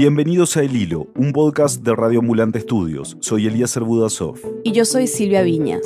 Bienvenidos 0.00 0.56
a 0.56 0.62
El 0.62 0.74
Hilo, 0.74 1.08
un 1.14 1.30
podcast 1.30 1.82
de 1.82 1.94
Radio 1.94 2.20
Ambulante 2.20 2.56
Estudios. 2.56 3.18
Soy 3.20 3.46
Elías 3.46 3.78
Budasov. 3.78 4.40
Y 4.64 4.72
yo 4.72 4.86
soy 4.86 5.06
Silvia 5.06 5.42
Viñas. 5.42 5.82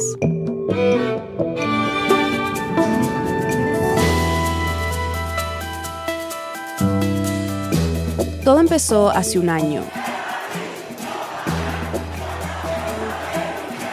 Todo 8.45 8.61
empezó 8.61 9.11
hace 9.11 9.41
un 9.41 9.49
año, 9.49 9.83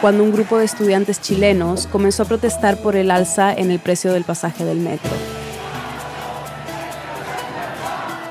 cuando 0.00 0.22
un 0.22 0.30
grupo 0.30 0.56
de 0.58 0.66
estudiantes 0.66 1.20
chilenos 1.20 1.88
comenzó 1.88 2.22
a 2.22 2.26
protestar 2.26 2.80
por 2.80 2.94
el 2.94 3.10
alza 3.10 3.52
en 3.52 3.72
el 3.72 3.80
precio 3.80 4.12
del 4.12 4.22
pasaje 4.22 4.64
del 4.64 4.78
metro. 4.78 5.10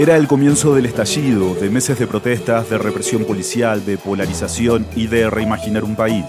Era 0.01 0.17
el 0.17 0.27
comienzo 0.27 0.73
del 0.73 0.87
estallido, 0.87 1.53
de 1.53 1.69
meses 1.69 1.99
de 1.99 2.07
protestas, 2.07 2.67
de 2.71 2.79
represión 2.79 3.23
policial, 3.23 3.85
de 3.85 3.99
polarización 3.99 4.87
y 4.95 5.05
de 5.05 5.29
reimaginar 5.29 5.83
un 5.83 5.95
país. 5.95 6.25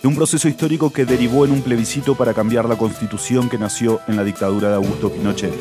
De 0.00 0.08
un 0.08 0.14
proceso 0.14 0.48
histórico 0.48 0.90
que 0.94 1.04
derivó 1.04 1.44
en 1.44 1.52
un 1.52 1.60
plebiscito 1.60 2.14
para 2.14 2.32
cambiar 2.32 2.66
la 2.66 2.76
constitución 2.76 3.50
que 3.50 3.58
nació 3.58 4.00
en 4.08 4.16
la 4.16 4.24
dictadura 4.24 4.70
de 4.70 4.76
Augusto 4.76 5.12
Pinochet. 5.12 5.52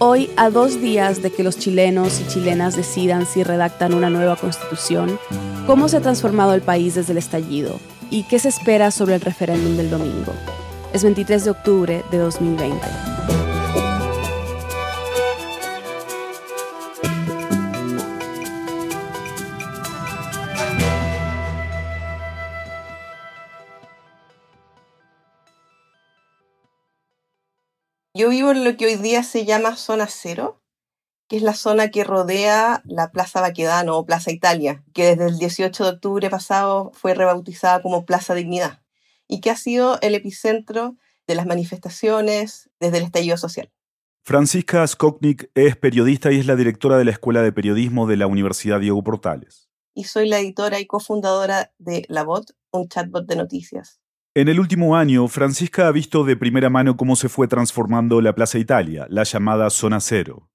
Hoy, 0.00 0.30
a 0.36 0.50
dos 0.50 0.80
días 0.80 1.22
de 1.22 1.30
que 1.30 1.44
los 1.44 1.60
chilenos 1.60 2.20
y 2.20 2.26
chilenas 2.26 2.74
decidan 2.74 3.24
si 3.24 3.44
redactan 3.44 3.94
una 3.94 4.10
nueva 4.10 4.34
constitución, 4.34 5.16
¿cómo 5.64 5.88
se 5.88 5.98
ha 5.98 6.00
transformado 6.00 6.54
el 6.54 6.62
país 6.62 6.96
desde 6.96 7.12
el 7.12 7.18
estallido? 7.18 7.78
¿Y 8.10 8.24
qué 8.24 8.40
se 8.40 8.48
espera 8.48 8.90
sobre 8.90 9.14
el 9.14 9.20
referéndum 9.20 9.76
del 9.76 9.90
domingo? 9.90 10.32
Es 10.92 11.04
23 11.04 11.44
de 11.44 11.50
octubre 11.50 12.04
de 12.10 12.18
2020. 12.18 13.37
Yo 28.18 28.30
vivo 28.30 28.50
en 28.50 28.64
lo 28.64 28.76
que 28.76 28.86
hoy 28.86 28.96
día 28.96 29.22
se 29.22 29.44
llama 29.44 29.76
zona 29.76 30.08
cero, 30.08 30.60
que 31.28 31.36
es 31.36 31.42
la 31.42 31.54
zona 31.54 31.92
que 31.92 32.02
rodea 32.02 32.82
la 32.84 33.12
Plaza 33.12 33.40
Baquedano 33.40 33.96
o 33.96 34.06
Plaza 34.06 34.32
Italia, 34.32 34.82
que 34.92 35.14
desde 35.14 35.26
el 35.28 35.38
18 35.38 35.84
de 35.84 35.90
octubre 35.90 36.28
pasado 36.28 36.90
fue 36.94 37.14
rebautizada 37.14 37.80
como 37.80 38.04
Plaza 38.06 38.34
Dignidad 38.34 38.82
y 39.28 39.40
que 39.40 39.50
ha 39.50 39.56
sido 39.56 40.00
el 40.00 40.16
epicentro 40.16 40.96
de 41.28 41.36
las 41.36 41.46
manifestaciones 41.46 42.68
desde 42.80 42.98
el 42.98 43.04
estallido 43.04 43.36
social. 43.36 43.70
Francisca 44.24 44.84
Skoknik 44.84 45.52
es 45.54 45.76
periodista 45.76 46.32
y 46.32 46.40
es 46.40 46.46
la 46.46 46.56
directora 46.56 46.98
de 46.98 47.04
la 47.04 47.12
Escuela 47.12 47.42
de 47.42 47.52
Periodismo 47.52 48.08
de 48.08 48.16
la 48.16 48.26
Universidad 48.26 48.80
Diego 48.80 49.04
Portales. 49.04 49.68
Y 49.94 50.04
soy 50.04 50.28
la 50.28 50.40
editora 50.40 50.80
y 50.80 50.86
cofundadora 50.86 51.72
de 51.78 52.04
La 52.08 52.24
Bot, 52.24 52.50
un 52.72 52.88
chatbot 52.88 53.26
de 53.26 53.36
noticias. 53.36 54.00
En 54.38 54.46
el 54.46 54.60
último 54.60 54.94
año, 54.94 55.26
Francisca 55.26 55.88
ha 55.88 55.90
visto 55.90 56.22
de 56.22 56.36
primera 56.36 56.70
mano 56.70 56.96
cómo 56.96 57.16
se 57.16 57.28
fue 57.28 57.48
transformando 57.48 58.20
la 58.20 58.36
Plaza 58.36 58.56
Italia, 58.56 59.04
la 59.10 59.24
llamada 59.24 59.68
Zona 59.68 59.98
Cero. 59.98 60.48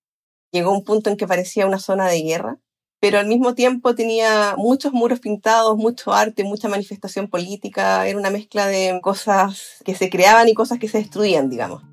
Llegó 0.54 0.72
un 0.72 0.86
punto 0.86 1.10
en 1.10 1.18
que 1.18 1.28
parecía 1.28 1.68
una 1.68 1.80
zona 1.80 2.08
de 2.08 2.22
guerra, 2.22 2.60
pero 3.02 3.20
al 3.20 3.28
mismo 3.28 3.56
tiempo 3.56 3.94
tenía 3.94 4.56
muchos 4.58 4.94
muros 4.94 5.20
pintados, 5.20 5.76
mucho 5.76 6.14
arte, 6.14 6.46
mucha 6.46 6.70
manifestación 6.70 7.28
política, 7.28 8.08
era 8.08 8.18
una 8.18 8.30
mezcla 8.30 8.68
de 8.68 8.98
cosas 9.02 9.82
que 9.84 9.96
se 9.96 10.10
creaban 10.10 10.48
y 10.48 10.54
cosas 10.54 10.80
que 10.80 10.88
se 10.88 11.00
destruían, 11.00 11.50
digamos. 11.50 11.84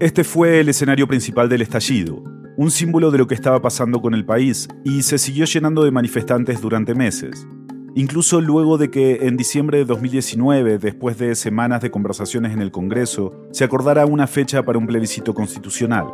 Este 0.00 0.24
fue 0.24 0.60
el 0.60 0.70
escenario 0.70 1.06
principal 1.06 1.50
del 1.50 1.60
estallido, 1.60 2.24
un 2.56 2.70
símbolo 2.70 3.10
de 3.10 3.18
lo 3.18 3.26
que 3.26 3.34
estaba 3.34 3.60
pasando 3.60 4.00
con 4.00 4.14
el 4.14 4.24
país, 4.24 4.68
y 4.86 5.02
se 5.02 5.18
siguió 5.18 5.44
llenando 5.44 5.84
de 5.84 5.90
manifestantes 5.90 6.62
durante 6.62 6.94
meses. 6.94 7.46
Incluso 7.94 8.40
luego 8.40 8.78
de 8.78 8.90
que 8.90 9.26
en 9.26 9.36
diciembre 9.36 9.78
de 9.78 9.84
2019, 9.84 10.78
después 10.78 11.18
de 11.18 11.34
semanas 11.34 11.80
de 11.80 11.90
conversaciones 11.90 12.52
en 12.52 12.60
el 12.60 12.70
Congreso, 12.70 13.32
se 13.50 13.64
acordara 13.64 14.06
una 14.06 14.26
fecha 14.26 14.62
para 14.62 14.78
un 14.78 14.86
plebiscito 14.86 15.34
constitucional, 15.34 16.06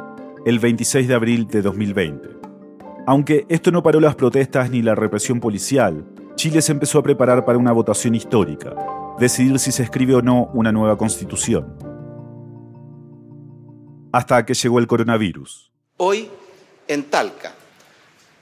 el 0.47 0.59
26 0.59 1.09
de 1.09 1.15
abril 1.15 1.47
de 1.47 1.63
2020. 1.63 2.29
Aunque 3.07 3.45
esto 3.49 3.71
no 3.71 3.83
paró 3.83 4.01
las 4.01 4.15
protestas 4.15 4.71
ni 4.71 4.83
la 4.83 4.95
represión 4.95 5.41
policial, 5.41 6.05
Chile 6.37 6.63
se 6.63 6.73
empezó 6.73 7.01
a 7.01 7.03
preparar 7.03 7.45
para 7.45 7.59
una 7.59 7.73
votación 7.73 8.15
histórica, 8.15 8.75
decidir 9.19 9.59
si 9.59 9.73
se 9.73 9.83
escribe 9.83 10.15
o 10.15 10.23
no 10.23 10.51
una 10.55 10.73
nueva 10.73 10.97
constitución. 10.97 11.77
Hasta 14.13 14.47
que 14.47 14.55
llegó 14.55 14.79
el 14.79 14.87
coronavirus. 14.87 15.73
Hoy, 15.97 16.31
en 16.89 17.03
Talca, 17.05 17.53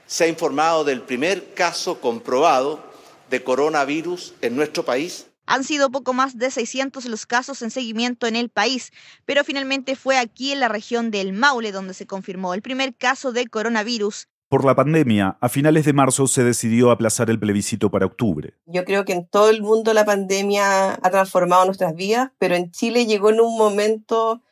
se 0.05 0.25
ha 0.25 0.27
informado 0.27 0.83
del 0.83 1.01
primer 1.01 1.53
caso 1.53 1.99
comprobado 1.99 2.92
de 3.33 3.43
coronavirus 3.43 4.35
en 4.41 4.55
nuestro 4.55 4.85
país 4.85 5.25
han 5.47 5.63
sido 5.63 5.89
poco 5.89 6.13
más 6.13 6.37
de 6.37 6.51
600 6.51 7.03
los 7.05 7.25
casos 7.25 7.63
en 7.63 7.71
seguimiento 7.71 8.27
en 8.27 8.35
el 8.35 8.49
país, 8.49 8.91
pero 9.25 9.43
finalmente 9.43 9.95
fue 9.95 10.17
aquí 10.17 10.51
en 10.51 10.59
la 10.59 10.67
región 10.67 11.09
del 11.09 11.33
Maule 11.33 11.71
donde 11.71 11.95
se 11.95 12.05
confirmó 12.05 12.53
el 12.53 12.61
primer 12.61 12.95
caso 12.95 13.31
de 13.31 13.47
coronavirus. 13.47 14.27
Por 14.47 14.65
la 14.65 14.75
pandemia, 14.75 15.37
a 15.41 15.49
finales 15.49 15.83
de 15.83 15.93
marzo 15.93 16.27
se 16.27 16.43
decidió 16.43 16.91
aplazar 16.91 17.31
el 17.31 17.39
plebiscito 17.39 17.89
para 17.89 18.05
octubre. 18.05 18.53
Yo 18.67 18.85
creo 18.85 19.03
que 19.03 19.13
en 19.13 19.27
todo 19.27 19.49
el 19.49 19.63
mundo 19.63 19.95
la 19.95 20.05
pandemia 20.05 20.93
ha 20.93 21.09
transformado 21.09 21.65
nuestras 21.65 21.95
vidas, 21.95 22.29
pero 22.37 22.53
en 22.53 22.69
Chile 22.69 23.07
llegó 23.07 23.31
en 23.31 23.41
un 23.41 23.57
momento 23.57 24.43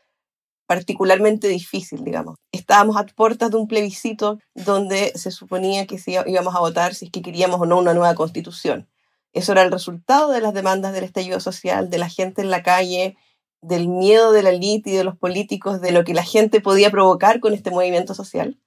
particularmente 0.71 1.49
difícil, 1.49 2.01
digamos. 2.01 2.37
Estábamos 2.53 2.95
a 2.95 3.05
puertas 3.05 3.51
de 3.51 3.57
un 3.57 3.67
plebiscito 3.67 4.39
donde 4.55 5.11
se 5.15 5.29
suponía 5.29 5.85
que 5.85 5.99
íbamos 6.27 6.55
a 6.55 6.61
votar 6.61 6.95
si 6.95 7.07
es 7.07 7.11
que 7.11 7.21
queríamos 7.21 7.59
o 7.59 7.65
no 7.65 7.77
una 7.77 7.93
nueva 7.93 8.15
constitución. 8.15 8.87
Eso 9.33 9.51
era 9.51 9.63
el 9.63 9.71
resultado 9.73 10.31
de 10.31 10.39
las 10.39 10.53
demandas 10.53 10.93
del 10.93 11.03
estallido 11.03 11.41
social, 11.41 11.89
de 11.89 11.97
la 11.97 12.07
gente 12.07 12.41
en 12.41 12.49
la 12.49 12.63
calle, 12.63 13.17
del 13.61 13.89
miedo 13.89 14.31
de 14.31 14.43
la 14.43 14.51
élite 14.51 14.91
y 14.91 14.93
de 14.93 15.03
los 15.03 15.17
políticos, 15.17 15.81
de 15.81 15.91
lo 15.91 16.05
que 16.05 16.13
la 16.13 16.23
gente 16.23 16.61
podía 16.61 16.89
provocar 16.89 17.41
con 17.41 17.53
este 17.53 17.69
movimiento 17.69 18.13
social. 18.13 18.57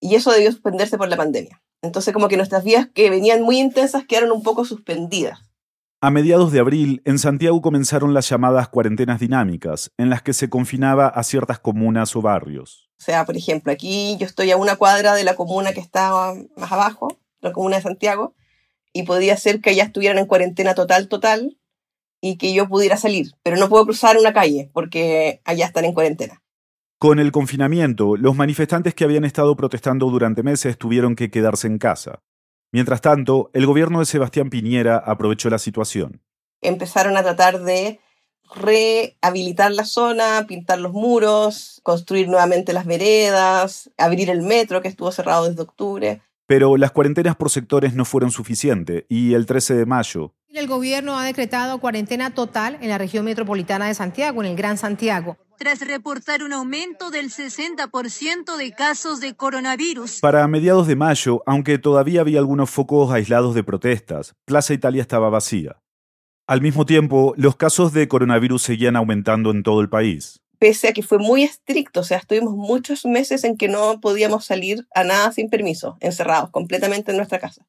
Y 0.00 0.16
eso 0.16 0.30
debió 0.30 0.52
suspenderse 0.52 0.98
por 0.98 1.08
la 1.08 1.16
pandemia. 1.16 1.62
Entonces 1.80 2.12
como 2.12 2.28
que 2.28 2.36
nuestras 2.36 2.62
vidas 2.62 2.90
que 2.92 3.08
venían 3.08 3.40
muy 3.40 3.58
intensas 3.58 4.04
quedaron 4.06 4.32
un 4.32 4.42
poco 4.42 4.66
suspendidas. 4.66 5.47
A 6.00 6.12
mediados 6.12 6.52
de 6.52 6.60
abril, 6.60 7.02
en 7.04 7.18
Santiago 7.18 7.60
comenzaron 7.60 8.14
las 8.14 8.28
llamadas 8.28 8.68
cuarentenas 8.68 9.18
dinámicas, 9.18 9.90
en 9.98 10.10
las 10.10 10.22
que 10.22 10.32
se 10.32 10.48
confinaba 10.48 11.08
a 11.08 11.24
ciertas 11.24 11.58
comunas 11.58 12.14
o 12.14 12.22
barrios. 12.22 12.88
O 13.00 13.02
sea, 13.02 13.26
por 13.26 13.36
ejemplo, 13.36 13.72
aquí 13.72 14.16
yo 14.20 14.24
estoy 14.24 14.52
a 14.52 14.56
una 14.56 14.76
cuadra 14.76 15.14
de 15.14 15.24
la 15.24 15.34
comuna 15.34 15.72
que 15.72 15.80
está 15.80 16.34
más 16.56 16.70
abajo, 16.70 17.18
la 17.40 17.50
comuna 17.52 17.76
de 17.78 17.82
Santiago, 17.82 18.36
y 18.92 19.02
podía 19.02 19.36
ser 19.36 19.60
que 19.60 19.70
allá 19.70 19.82
estuvieran 19.82 20.18
en 20.18 20.26
cuarentena 20.26 20.76
total, 20.76 21.08
total, 21.08 21.58
y 22.20 22.36
que 22.38 22.54
yo 22.54 22.68
pudiera 22.68 22.96
salir, 22.96 23.32
pero 23.42 23.56
no 23.56 23.68
puedo 23.68 23.86
cruzar 23.86 24.16
una 24.18 24.32
calle 24.32 24.70
porque 24.72 25.40
allá 25.44 25.66
están 25.66 25.84
en 25.84 25.94
cuarentena. 25.94 26.44
Con 27.00 27.18
el 27.18 27.32
confinamiento, 27.32 28.16
los 28.16 28.36
manifestantes 28.36 28.94
que 28.94 29.02
habían 29.02 29.24
estado 29.24 29.56
protestando 29.56 30.08
durante 30.10 30.44
meses 30.44 30.78
tuvieron 30.78 31.16
que 31.16 31.32
quedarse 31.32 31.66
en 31.66 31.78
casa. 31.78 32.20
Mientras 32.70 33.00
tanto, 33.00 33.50
el 33.54 33.66
gobierno 33.66 34.00
de 34.00 34.06
Sebastián 34.06 34.50
Piñera 34.50 34.98
aprovechó 34.98 35.48
la 35.48 35.58
situación. 35.58 36.20
Empezaron 36.60 37.16
a 37.16 37.22
tratar 37.22 37.60
de 37.60 38.00
rehabilitar 38.54 39.72
la 39.72 39.84
zona, 39.84 40.44
pintar 40.46 40.78
los 40.78 40.92
muros, 40.92 41.80
construir 41.82 42.28
nuevamente 42.28 42.72
las 42.72 42.86
veredas, 42.86 43.90
abrir 43.96 44.30
el 44.30 44.42
metro 44.42 44.82
que 44.82 44.88
estuvo 44.88 45.12
cerrado 45.12 45.48
desde 45.48 45.62
octubre. 45.62 46.22
Pero 46.46 46.76
las 46.76 46.92
cuarentenas 46.92 47.36
por 47.36 47.50
sectores 47.50 47.94
no 47.94 48.04
fueron 48.04 48.30
suficientes 48.30 49.04
y 49.08 49.34
el 49.34 49.46
13 49.46 49.74
de 49.74 49.86
mayo... 49.86 50.34
El 50.48 50.66
gobierno 50.66 51.18
ha 51.18 51.24
decretado 51.24 51.78
cuarentena 51.78 52.34
total 52.34 52.78
en 52.80 52.88
la 52.88 52.98
región 52.98 53.24
metropolitana 53.24 53.86
de 53.86 53.94
Santiago, 53.94 54.42
en 54.42 54.50
el 54.50 54.56
Gran 54.56 54.78
Santiago. 54.78 55.36
Tras 55.58 55.80
reportar 55.80 56.44
un 56.44 56.52
aumento 56.52 57.10
del 57.10 57.30
60% 57.30 58.56
de 58.56 58.70
casos 58.70 59.18
de 59.18 59.34
coronavirus. 59.34 60.20
Para 60.20 60.46
mediados 60.46 60.86
de 60.86 60.94
mayo, 60.94 61.42
aunque 61.46 61.78
todavía 61.78 62.20
había 62.20 62.38
algunos 62.38 62.70
focos 62.70 63.10
aislados 63.10 63.56
de 63.56 63.64
protestas, 63.64 64.36
Plaza 64.44 64.72
Italia 64.72 65.02
estaba 65.02 65.30
vacía. 65.30 65.82
Al 66.46 66.60
mismo 66.62 66.86
tiempo, 66.86 67.34
los 67.36 67.56
casos 67.56 67.92
de 67.92 68.06
coronavirus 68.06 68.62
seguían 68.62 68.94
aumentando 68.94 69.50
en 69.50 69.64
todo 69.64 69.80
el 69.80 69.88
país 69.88 70.40
pese 70.60 70.88
a 70.88 70.92
que 70.92 71.04
fue 71.04 71.18
muy 71.18 71.44
estricto, 71.44 72.00
o 72.00 72.02
sea, 72.02 72.18
estuvimos 72.18 72.54
muchos 72.54 73.04
meses 73.04 73.44
en 73.44 73.56
que 73.56 73.68
no 73.68 74.00
podíamos 74.00 74.44
salir 74.44 74.88
a 74.92 75.04
nada 75.04 75.30
sin 75.30 75.48
permiso, 75.50 75.96
encerrados 76.00 76.50
completamente 76.50 77.12
en 77.12 77.16
nuestra 77.16 77.38
casa. 77.38 77.68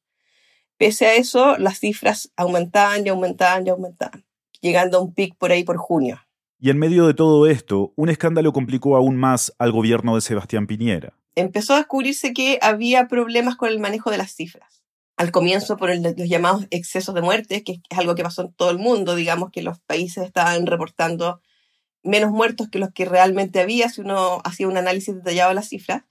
Pese 0.76 1.06
a 1.06 1.14
eso, 1.14 1.56
las 1.56 1.78
cifras 1.78 2.32
aumentaban 2.34 3.06
y 3.06 3.10
aumentaban 3.10 3.64
y 3.64 3.70
aumentaban, 3.70 4.26
llegando 4.60 4.98
a 4.98 5.02
un 5.02 5.14
pic 5.14 5.36
por 5.36 5.52
ahí 5.52 5.62
por 5.62 5.76
junio. 5.76 6.20
Y 6.62 6.68
en 6.68 6.78
medio 6.78 7.06
de 7.06 7.14
todo 7.14 7.46
esto, 7.46 7.94
un 7.96 8.10
escándalo 8.10 8.52
complicó 8.52 8.94
aún 8.94 9.16
más 9.16 9.54
al 9.58 9.72
gobierno 9.72 10.14
de 10.14 10.20
Sebastián 10.20 10.66
Piñera. 10.66 11.14
Empezó 11.34 11.72
a 11.72 11.78
descubrirse 11.78 12.34
que 12.34 12.58
había 12.60 13.08
problemas 13.08 13.56
con 13.56 13.70
el 13.70 13.78
manejo 13.78 14.10
de 14.10 14.18
las 14.18 14.34
cifras. 14.34 14.82
Al 15.16 15.32
comienzo 15.32 15.78
por 15.78 15.88
los 15.88 16.28
llamados 16.28 16.66
excesos 16.70 17.14
de 17.14 17.22
muertes, 17.22 17.62
que 17.64 17.80
es 17.88 17.98
algo 17.98 18.14
que 18.14 18.22
pasó 18.22 18.42
en 18.42 18.52
todo 18.52 18.70
el 18.70 18.78
mundo, 18.78 19.14
digamos 19.14 19.50
que 19.50 19.62
los 19.62 19.80
países 19.80 20.24
estaban 20.24 20.66
reportando 20.66 21.40
menos 22.02 22.30
muertos 22.30 22.68
que 22.68 22.78
los 22.78 22.90
que 22.92 23.06
realmente 23.06 23.60
había 23.60 23.88
si 23.88 24.02
uno 24.02 24.42
hacía 24.44 24.68
un 24.68 24.76
análisis 24.76 25.14
detallado 25.14 25.50
de 25.50 25.54
las 25.54 25.68
cifras. 25.68 26.02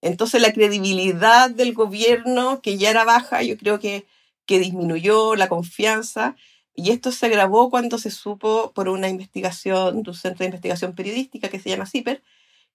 Entonces 0.00 0.40
la 0.40 0.52
credibilidad 0.52 1.50
del 1.50 1.74
gobierno, 1.74 2.60
que 2.62 2.78
ya 2.78 2.90
era 2.90 3.04
baja, 3.04 3.42
yo 3.42 3.56
creo 3.56 3.80
que, 3.80 4.06
que 4.46 4.60
disminuyó 4.60 5.34
la 5.34 5.48
confianza. 5.48 6.36
Y 6.78 6.92
esto 6.92 7.10
se 7.10 7.26
agravó 7.26 7.70
cuando 7.70 7.98
se 7.98 8.12
supo 8.12 8.70
por 8.72 8.88
una 8.88 9.08
investigación 9.08 10.04
de 10.04 10.10
un 10.10 10.14
centro 10.14 10.38
de 10.38 10.44
investigación 10.44 10.94
periodística 10.94 11.48
que 11.48 11.58
se 11.58 11.70
llama 11.70 11.86
CIPER, 11.86 12.22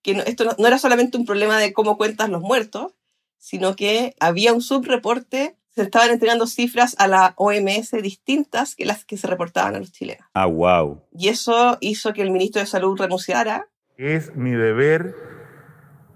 que 0.02 0.22
esto 0.26 0.44
no, 0.58 0.68
era 0.68 0.78
solamente 0.78 1.18
un 1.18 1.26
problema 1.26 1.58
de 1.58 1.72
cómo 1.72 1.96
cuentas 1.96 2.28
los 2.28 2.42
muertos, 2.42 2.92
sino 3.38 3.78
que 3.78 4.14
había 4.20 4.52
un 4.52 4.62
subreporte, 4.62 5.56
se 5.74 5.84
estaban 5.84 6.10
entregando 6.10 6.48
cifras 6.48 6.98
a 7.00 7.08
la 7.08 7.34
OMS 7.38 7.92
distintas 8.02 8.76
que 8.76 8.86
las 8.86 9.06
que 9.06 9.16
se 9.16 9.26
reportaban 9.26 9.76
a 9.76 9.80
los 9.80 9.94
chilenos. 9.94 10.28
Ah, 10.34 10.48
wow. 10.48 11.02
Y 11.18 11.30
eso 11.30 11.78
hizo 11.80 12.12
que 12.12 12.24
el 12.24 12.32
ministro 12.32 12.60
de 12.60 12.66
Salud 12.66 13.00
renunciara. 13.00 13.70
Es 13.96 14.36
mi 14.36 14.52
deber 14.52 15.16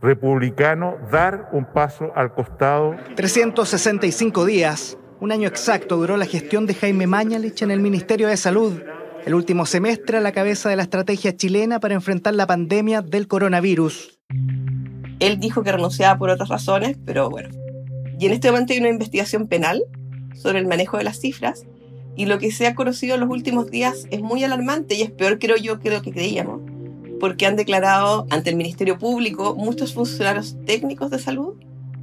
republicano 0.01 0.97
dar 1.09 1.47
un 1.53 1.63
paso 1.63 2.11
al 2.15 2.33
costado. 2.33 2.97
365 3.15 4.43
días, 4.43 4.97
un 5.19 5.31
año 5.31 5.47
exacto 5.47 5.97
duró 5.97 6.17
la 6.17 6.25
gestión 6.25 6.65
de 6.65 6.75
Jaime 6.75 7.07
Mañalich 7.07 7.61
en 7.61 7.71
el 7.71 7.79
Ministerio 7.79 8.27
de 8.27 8.37
Salud 8.37 8.81
el 9.25 9.35
último 9.35 9.65
semestre 9.65 10.17
a 10.17 10.21
la 10.21 10.31
cabeza 10.31 10.69
de 10.69 10.77
la 10.77 10.83
estrategia 10.83 11.35
chilena 11.35 11.81
para 11.81 11.95
enfrentar 11.95 12.33
la 12.33 12.47
pandemia 12.47 13.01
del 13.01 13.27
coronavirus. 13.27 14.19
Él 15.19 15.39
dijo 15.39 15.63
que 15.63 15.73
renunciaba 15.73 16.17
por 16.17 16.29
otras 16.29 16.47
razones, 16.47 16.97
pero 17.05 17.29
bueno. 17.29 17.49
Y 18.17 18.27
en 18.27 18.31
este 18.31 18.49
momento 18.49 18.71
hay 18.71 18.79
una 18.79 18.89
investigación 18.89 19.47
penal 19.47 19.83
sobre 20.33 20.59
el 20.59 20.67
manejo 20.67 20.97
de 20.97 21.03
las 21.03 21.19
cifras 21.19 21.65
y 22.15 22.25
lo 22.25 22.39
que 22.39 22.53
se 22.53 22.67
ha 22.67 22.75
conocido 22.75 23.15
en 23.15 23.21
los 23.21 23.29
últimos 23.29 23.69
días 23.69 24.07
es 24.11 24.21
muy 24.21 24.45
alarmante 24.45 24.95
y 24.95 25.01
es 25.01 25.11
peor 25.11 25.39
creo 25.39 25.57
yo 25.57 25.79
que 25.79 25.89
lo 25.89 26.01
que 26.01 26.13
creíamos, 26.13 26.61
porque 27.19 27.45
han 27.45 27.57
declarado 27.57 28.27
ante 28.29 28.51
el 28.51 28.55
Ministerio 28.55 28.97
Público 28.97 29.55
muchos 29.55 29.93
funcionarios 29.93 30.55
técnicos 30.65 31.11
de 31.11 31.19
salud 31.19 31.55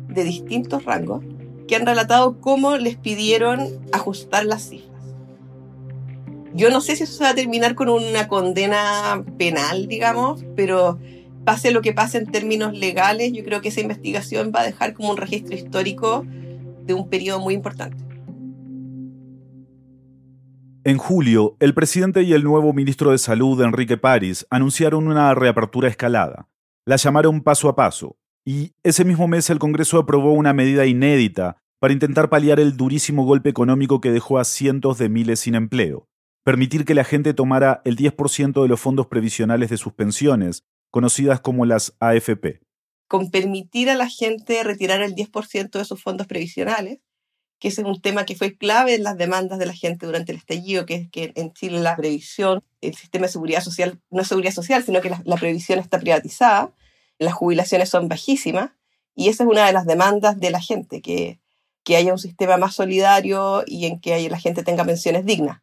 de 0.08 0.24
distintos 0.24 0.84
rangos 0.84 1.24
que 1.66 1.76
han 1.76 1.86
relatado 1.86 2.40
cómo 2.40 2.76
les 2.76 2.96
pidieron 2.96 3.80
ajustar 3.92 4.44
las 4.44 4.68
cifras. 4.68 4.90
Yo 6.54 6.70
no 6.70 6.80
sé 6.80 6.94
si 6.94 7.02
eso 7.02 7.14
se 7.14 7.24
va 7.24 7.30
a 7.30 7.34
terminar 7.34 7.74
con 7.74 7.88
una 7.88 8.28
condena 8.28 9.24
penal, 9.38 9.88
digamos, 9.88 10.44
pero 10.54 10.98
pase 11.44 11.72
lo 11.72 11.82
que 11.82 11.92
pase 11.92 12.18
en 12.18 12.26
términos 12.26 12.74
legales, 12.74 13.32
yo 13.32 13.44
creo 13.44 13.60
que 13.60 13.68
esa 13.68 13.80
investigación 13.80 14.52
va 14.54 14.60
a 14.60 14.64
dejar 14.64 14.94
como 14.94 15.10
un 15.10 15.16
registro 15.16 15.54
histórico 15.54 16.24
de 16.84 16.94
un 16.94 17.08
periodo 17.08 17.40
muy 17.40 17.54
importante. 17.54 18.04
En 20.84 20.98
julio, 20.98 21.56
el 21.60 21.72
presidente 21.72 22.22
y 22.22 22.34
el 22.34 22.44
nuevo 22.44 22.72
ministro 22.74 23.10
de 23.10 23.18
Salud, 23.18 23.60
Enrique 23.62 23.96
París, 23.96 24.46
anunciaron 24.50 25.08
una 25.08 25.34
reapertura 25.34 25.88
escalada. 25.88 26.48
La 26.84 26.96
llamaron 26.96 27.42
paso 27.42 27.70
a 27.70 27.74
paso. 27.74 28.18
Y 28.44 28.72
ese 28.82 29.04
mismo 29.04 29.28
mes 29.28 29.48
el 29.50 29.58
Congreso 29.58 29.98
aprobó 29.98 30.32
una 30.32 30.52
medida 30.52 30.86
inédita 30.86 31.58
para 31.80 31.92
intentar 31.92 32.28
paliar 32.28 32.60
el 32.60 32.76
durísimo 32.76 33.24
golpe 33.24 33.48
económico 33.48 34.00
que 34.00 34.10
dejó 34.10 34.38
a 34.38 34.44
cientos 34.44 34.98
de 34.98 35.08
miles 35.08 35.40
sin 35.40 35.54
empleo 35.54 36.08
permitir 36.44 36.84
que 36.84 36.94
la 36.94 37.04
gente 37.04 37.34
tomara 37.34 37.80
el 37.84 37.96
10% 37.96 38.62
de 38.62 38.68
los 38.68 38.78
fondos 38.78 39.06
previsionales 39.06 39.70
de 39.70 39.78
sus 39.78 39.94
pensiones, 39.94 40.62
conocidas 40.90 41.40
como 41.40 41.64
las 41.64 41.96
AFP. 41.98 42.60
Con 43.08 43.30
permitir 43.30 43.90
a 43.90 43.96
la 43.96 44.08
gente 44.08 44.62
retirar 44.62 45.02
el 45.02 45.14
10% 45.14 45.70
de 45.70 45.84
sus 45.84 46.02
fondos 46.02 46.26
previsionales, 46.26 47.00
que 47.58 47.68
ese 47.68 47.80
es 47.80 47.86
un 47.86 48.00
tema 48.00 48.26
que 48.26 48.36
fue 48.36 48.56
clave 48.56 48.94
en 48.94 49.04
las 49.04 49.16
demandas 49.16 49.58
de 49.58 49.66
la 49.66 49.72
gente 49.72 50.06
durante 50.06 50.32
el 50.32 50.38
estallido, 50.38 50.84
que 50.84 50.94
es 50.94 51.10
que 51.10 51.32
en 51.34 51.52
Chile 51.54 51.80
la 51.80 51.96
previsión, 51.96 52.62
el 52.82 52.94
sistema 52.94 53.26
de 53.26 53.32
seguridad 53.32 53.62
social, 53.62 54.00
no 54.10 54.20
es 54.20 54.28
seguridad 54.28 54.52
social, 54.52 54.84
sino 54.84 55.00
que 55.00 55.10
la, 55.10 55.36
previsión 55.36 55.78
está 55.78 55.98
privatizada, 55.98 56.72
las 57.18 57.34
jubilaciones 57.34 57.88
son 57.88 58.08
bajísimas, 58.08 58.70
y 59.14 59.28
esa 59.28 59.44
es 59.44 59.50
una 59.50 59.66
de 59.66 59.72
las 59.72 59.86
demandas 59.86 60.40
de 60.40 60.50
la 60.50 60.60
gente, 60.60 61.00
que, 61.00 61.40
que 61.84 61.96
haya 61.96 62.12
un 62.12 62.18
sistema 62.18 62.56
más 62.56 62.74
solidario 62.74 63.62
y 63.66 63.86
en 63.86 64.00
que 64.00 64.28
la 64.28 64.38
gente 64.38 64.62
tenga 64.64 64.84
pensiones 64.84 65.24
dignas. 65.24 65.60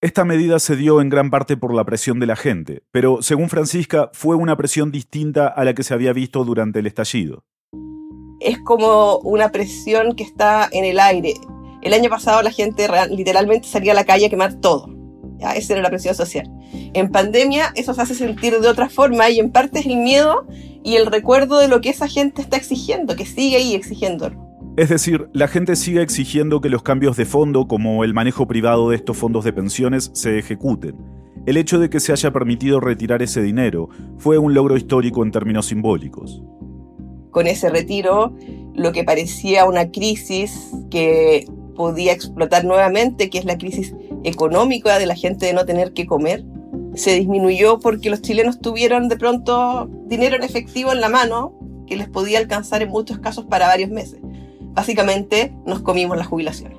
Esta 0.00 0.24
medida 0.24 0.60
se 0.60 0.76
dio 0.76 1.00
en 1.00 1.08
gran 1.08 1.28
parte 1.28 1.56
por 1.56 1.74
la 1.74 1.84
presión 1.84 2.20
de 2.20 2.26
la 2.26 2.36
gente, 2.36 2.84
pero 2.92 3.20
según 3.20 3.48
Francisca 3.48 4.10
fue 4.12 4.36
una 4.36 4.56
presión 4.56 4.92
distinta 4.92 5.48
a 5.48 5.64
la 5.64 5.74
que 5.74 5.82
se 5.82 5.92
había 5.92 6.12
visto 6.12 6.44
durante 6.44 6.78
el 6.78 6.86
estallido. 6.86 7.44
Es 8.40 8.58
como 8.60 9.18
una 9.18 9.50
presión 9.50 10.14
que 10.14 10.22
está 10.22 10.68
en 10.70 10.84
el 10.84 11.00
aire. 11.00 11.34
El 11.82 11.92
año 11.92 12.08
pasado 12.08 12.42
la 12.42 12.52
gente 12.52 12.88
literalmente 13.10 13.66
salía 13.66 13.90
a 13.90 13.96
la 13.96 14.04
calle 14.04 14.26
a 14.26 14.30
quemar 14.30 14.60
todo. 14.60 14.97
¿Ya? 15.38 15.52
Esa 15.52 15.74
era 15.74 15.82
la 15.82 15.90
presión 15.90 16.14
social. 16.14 16.50
En 16.94 17.10
pandemia 17.10 17.72
eso 17.74 17.94
se 17.94 18.02
hace 18.02 18.14
sentir 18.14 18.58
de 18.58 18.68
otra 18.68 18.88
forma 18.88 19.30
y 19.30 19.38
en 19.38 19.50
parte 19.50 19.80
es 19.80 19.86
el 19.86 19.96
miedo 19.96 20.46
y 20.84 20.96
el 20.96 21.06
recuerdo 21.06 21.58
de 21.58 21.68
lo 21.68 21.80
que 21.80 21.90
esa 21.90 22.08
gente 22.08 22.42
está 22.42 22.56
exigiendo, 22.56 23.16
que 23.16 23.26
sigue 23.26 23.56
ahí 23.56 23.74
exigiéndolo. 23.74 24.48
Es 24.76 24.90
decir, 24.90 25.28
la 25.32 25.48
gente 25.48 25.74
sigue 25.74 26.02
exigiendo 26.02 26.60
que 26.60 26.68
los 26.68 26.84
cambios 26.84 27.16
de 27.16 27.24
fondo, 27.24 27.66
como 27.66 28.04
el 28.04 28.14
manejo 28.14 28.46
privado 28.46 28.90
de 28.90 28.96
estos 28.96 29.16
fondos 29.16 29.44
de 29.44 29.52
pensiones, 29.52 30.12
se 30.14 30.38
ejecuten. 30.38 30.94
El 31.46 31.56
hecho 31.56 31.80
de 31.80 31.90
que 31.90 31.98
se 31.98 32.12
haya 32.12 32.30
permitido 32.30 32.78
retirar 32.78 33.20
ese 33.20 33.42
dinero 33.42 33.88
fue 34.18 34.38
un 34.38 34.54
logro 34.54 34.76
histórico 34.76 35.24
en 35.24 35.32
términos 35.32 35.66
simbólicos. 35.66 36.42
Con 37.32 37.48
ese 37.48 37.70
retiro, 37.70 38.36
lo 38.74 38.92
que 38.92 39.02
parecía 39.02 39.64
una 39.64 39.90
crisis 39.90 40.70
que 40.90 41.46
podía 41.74 42.12
explotar 42.12 42.64
nuevamente, 42.64 43.30
que 43.30 43.38
es 43.38 43.44
la 43.44 43.58
crisis 43.58 43.94
económica 44.28 44.98
de 44.98 45.06
la 45.06 45.14
gente 45.14 45.46
de 45.46 45.52
no 45.52 45.64
tener 45.66 45.92
que 45.92 46.06
comer, 46.06 46.44
se 46.94 47.14
disminuyó 47.14 47.80
porque 47.80 48.10
los 48.10 48.22
chilenos 48.22 48.60
tuvieron 48.60 49.08
de 49.08 49.16
pronto 49.16 49.88
dinero 50.06 50.36
en 50.36 50.44
efectivo 50.44 50.92
en 50.92 51.00
la 51.00 51.08
mano 51.08 51.58
que 51.86 51.96
les 51.96 52.08
podía 52.08 52.38
alcanzar 52.38 52.82
en 52.82 52.90
muchos 52.90 53.18
casos 53.18 53.46
para 53.46 53.66
varios 53.66 53.90
meses 53.90 54.20
básicamente 54.78 55.52
nos 55.66 55.82
comimos 55.82 56.16
las 56.16 56.28
jubilaciones. 56.28 56.78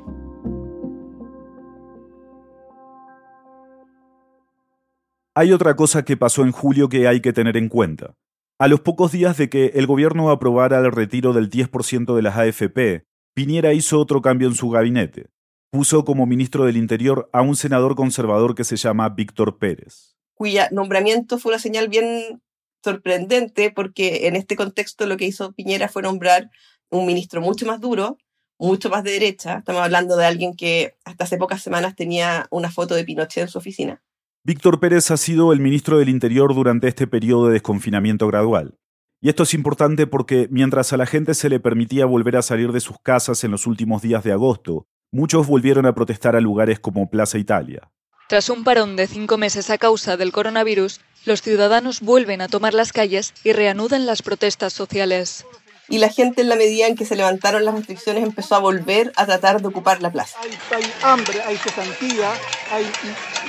Hay 5.35 5.51
otra 5.51 5.75
cosa 5.75 6.03
que 6.03 6.15
pasó 6.15 6.43
en 6.43 6.53
julio 6.53 6.87
que 6.87 7.09
hay 7.09 7.19
que 7.21 7.33
tener 7.33 7.57
en 7.57 7.67
cuenta. 7.67 8.15
A 8.57 8.69
los 8.69 8.79
pocos 8.79 9.11
días 9.11 9.37
de 9.37 9.49
que 9.49 9.67
el 9.75 9.85
gobierno 9.85 10.31
aprobara 10.31 10.79
el 10.79 10.91
retiro 10.93 11.33
del 11.33 11.49
10% 11.49 12.15
de 12.15 12.21
las 12.21 12.37
AFP, 12.37 13.05
Piñera 13.33 13.73
hizo 13.73 13.99
otro 13.99 14.21
cambio 14.21 14.47
en 14.47 14.55
su 14.55 14.69
gabinete. 14.69 15.27
Puso 15.71 16.03
como 16.03 16.25
ministro 16.25 16.65
del 16.65 16.77
Interior 16.77 17.29
a 17.31 17.41
un 17.41 17.55
senador 17.55 17.95
conservador 17.95 18.55
que 18.55 18.63
se 18.63 18.75
llama 18.75 19.07
Víctor 19.09 19.59
Pérez. 19.59 20.15
Cuya 20.33 20.67
nombramiento 20.71 21.37
fue 21.37 21.51
una 21.51 21.59
señal 21.59 21.89
bien 21.89 22.41
sorprendente 22.83 23.69
porque 23.69 24.27
en 24.27 24.35
este 24.35 24.55
contexto 24.55 25.05
lo 25.05 25.15
que 25.15 25.25
hizo 25.25 25.51
Piñera 25.53 25.87
fue 25.87 26.01
nombrar 26.01 26.49
un 26.89 27.05
ministro 27.05 27.39
mucho 27.39 27.67
más 27.67 27.79
duro, 27.79 28.17
mucho 28.57 28.89
más 28.89 29.03
de 29.03 29.11
derecha. 29.11 29.59
Estamos 29.59 29.83
hablando 29.83 30.17
de 30.17 30.25
alguien 30.25 30.55
que 30.55 30.95
hasta 31.05 31.25
hace 31.25 31.37
pocas 31.37 31.61
semanas 31.61 31.95
tenía 31.95 32.47
una 32.49 32.71
foto 32.71 32.95
de 32.95 33.03
Pinochet 33.03 33.43
en 33.43 33.49
su 33.49 33.59
oficina. 33.59 34.01
Víctor 34.43 34.79
Pérez 34.79 35.11
ha 35.11 35.17
sido 35.17 35.53
el 35.53 35.59
ministro 35.59 35.99
del 35.99 36.09
Interior 36.09 36.55
durante 36.55 36.87
este 36.87 37.05
periodo 37.05 37.47
de 37.47 37.53
desconfinamiento 37.53 38.25
gradual. 38.25 38.79
Y 39.21 39.29
esto 39.29 39.43
es 39.43 39.53
importante 39.53 40.07
porque 40.07 40.47
mientras 40.49 40.93
a 40.93 40.97
la 40.97 41.05
gente 41.05 41.35
se 41.35 41.49
le 41.49 41.59
permitía 41.59 42.05
volver 42.05 42.37
a 42.37 42.41
salir 42.41 42.71
de 42.71 42.79
sus 42.79 42.97
casas 42.99 43.43
en 43.43 43.51
los 43.51 43.67
últimos 43.67 44.01
días 44.01 44.23
de 44.23 44.31
agosto, 44.31 44.87
muchos 45.11 45.47
volvieron 45.47 45.85
a 45.85 45.93
protestar 45.93 46.35
a 46.35 46.41
lugares 46.41 46.79
como 46.79 47.09
Plaza 47.09 47.37
Italia. 47.37 47.89
Tras 48.27 48.49
un 48.49 48.63
parón 48.63 48.95
de 48.95 49.07
cinco 49.07 49.37
meses 49.37 49.69
a 49.69 49.77
causa 49.77 50.15
del 50.15 50.31
coronavirus, 50.31 51.01
los 51.25 51.41
ciudadanos 51.41 52.01
vuelven 52.01 52.41
a 52.41 52.47
tomar 52.47 52.73
las 52.73 52.93
calles 52.93 53.33
y 53.43 53.53
reanudan 53.53 54.05
las 54.05 54.21
protestas 54.21 54.73
sociales 54.73 55.45
y 55.89 55.97
la 55.97 56.09
gente 56.09 56.41
en 56.41 56.49
la 56.49 56.55
medida 56.55 56.87
en 56.87 56.95
que 56.95 57.05
se 57.05 57.15
levantaron 57.15 57.65
las 57.65 57.73
restricciones 57.73 58.23
empezó 58.23 58.55
a 58.55 58.59
volver 58.59 59.11
a 59.15 59.25
tratar 59.25 59.61
de 59.61 59.67
ocupar 59.67 60.01
la 60.01 60.11
plaza. 60.11 60.37
Hay, 60.71 60.83
hambre, 61.03 61.41
hay 61.41 61.57
cesantía, 61.57 62.31
hay 62.71 62.85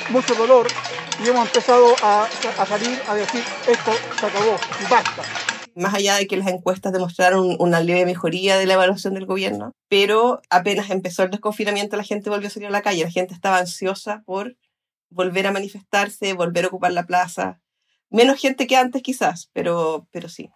mucho 0.09 0.35
dolor 0.35 0.67
y 1.23 1.29
hemos 1.29 1.47
empezado 1.47 1.95
a, 2.03 2.27
salir 2.67 2.99
a 3.07 3.15
decir 3.15 3.45
esto 3.69 3.93
se 4.19 4.27
acabó, 4.27 4.57
basta. 4.89 5.23
Más 5.75 5.95
allá 5.95 6.17
de 6.17 6.27
que 6.27 6.37
las 6.37 6.49
encuestas 6.49 6.93
demostraron 6.93 7.57
una 7.59 7.81
leve 7.81 8.05
mejoría 8.05 8.57
de 8.57 8.67
la 8.67 8.75
evaluación 8.75 9.15
del 9.15 9.27
gobierno, 9.27 9.73
pero 9.89 10.41
apenas 10.51 10.91
empezó 10.91 11.23
el 11.23 11.31
desconfinamiento 11.31 11.97
la 11.97 12.03
gente 12.03 12.31
volvió 12.31 12.49
a 12.49 12.51
salir 12.51 12.69
a 12.69 12.73
la 12.73 12.83
calle, 12.83 13.05
la 13.05 13.11
gente 13.11 13.35
estaba 13.35 13.59
ansiosa 13.59 14.23
por 14.27 14.57
volver 15.11 15.47
a 15.47 15.53
manifestarse, 15.53 16.33
volver 16.33 16.65
a 16.65 16.69
ocupar 16.69 16.93
la 16.93 17.07
plaza. 17.07 17.61
Menos 18.11 18.41
gente 18.41 18.67
que 18.67 18.77
antes 18.77 19.03
quizás, 19.03 19.51
pero, 19.53 20.09
pero 20.11 20.29
sí. 20.29 20.51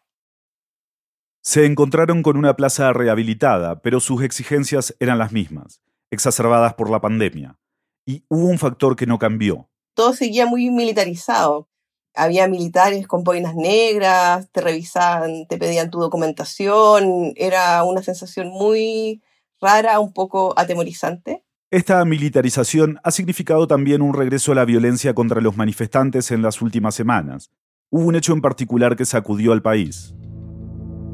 Se 1.43 1.67
encontraron 1.67 2.23
con 2.23 2.37
una 2.37 2.57
plaza 2.57 2.93
rehabilitada, 2.93 3.81
pero 3.83 4.01
sus 4.01 4.23
exigencias 4.23 4.97
eran 4.99 5.19
las 5.19 5.31
mismas, 5.31 5.83
exacerbadas 6.11 6.75
por 6.75 6.91
la 6.91 7.01
pandemia. 7.01 7.59
Y 8.07 8.25
hubo 8.29 8.49
un 8.49 8.59
factor 8.59 8.97
que 8.97 9.07
no 9.07 9.19
cambió. 9.19 9.69
Todo 9.95 10.15
seguía 10.15 10.47
muy 10.47 10.71
militarizado. 10.71 11.69
Había 12.15 12.47
militares 12.47 13.09
con 13.09 13.25
boinas 13.25 13.57
negras, 13.57 14.49
te 14.53 14.61
revisaban, 14.61 15.47
te 15.49 15.59
pedían 15.59 15.91
tu 15.91 15.99
documentación. 15.99 17.33
Era 17.35 17.83
una 17.83 18.03
sensación 18.03 18.49
muy 18.49 19.21
rara, 19.61 19.99
un 19.99 20.13
poco 20.13 20.55
atemorizante. 20.57 21.43
Esta 21.73 22.05
militarización 22.05 23.01
ha 23.03 23.11
significado 23.11 23.67
también 23.67 24.01
un 24.01 24.15
regreso 24.15 24.53
a 24.53 24.55
la 24.55 24.65
violencia 24.65 25.13
contra 25.13 25.41
los 25.41 25.57
manifestantes 25.57 26.31
en 26.31 26.41
las 26.41 26.63
últimas 26.63 26.95
semanas. 26.95 27.51
Hubo 27.91 28.07
un 28.07 28.15
hecho 28.15 28.33
en 28.33 28.41
particular 28.41 28.95
que 28.95 29.05
sacudió 29.05 29.53
al 29.53 29.63
país. 29.63 30.15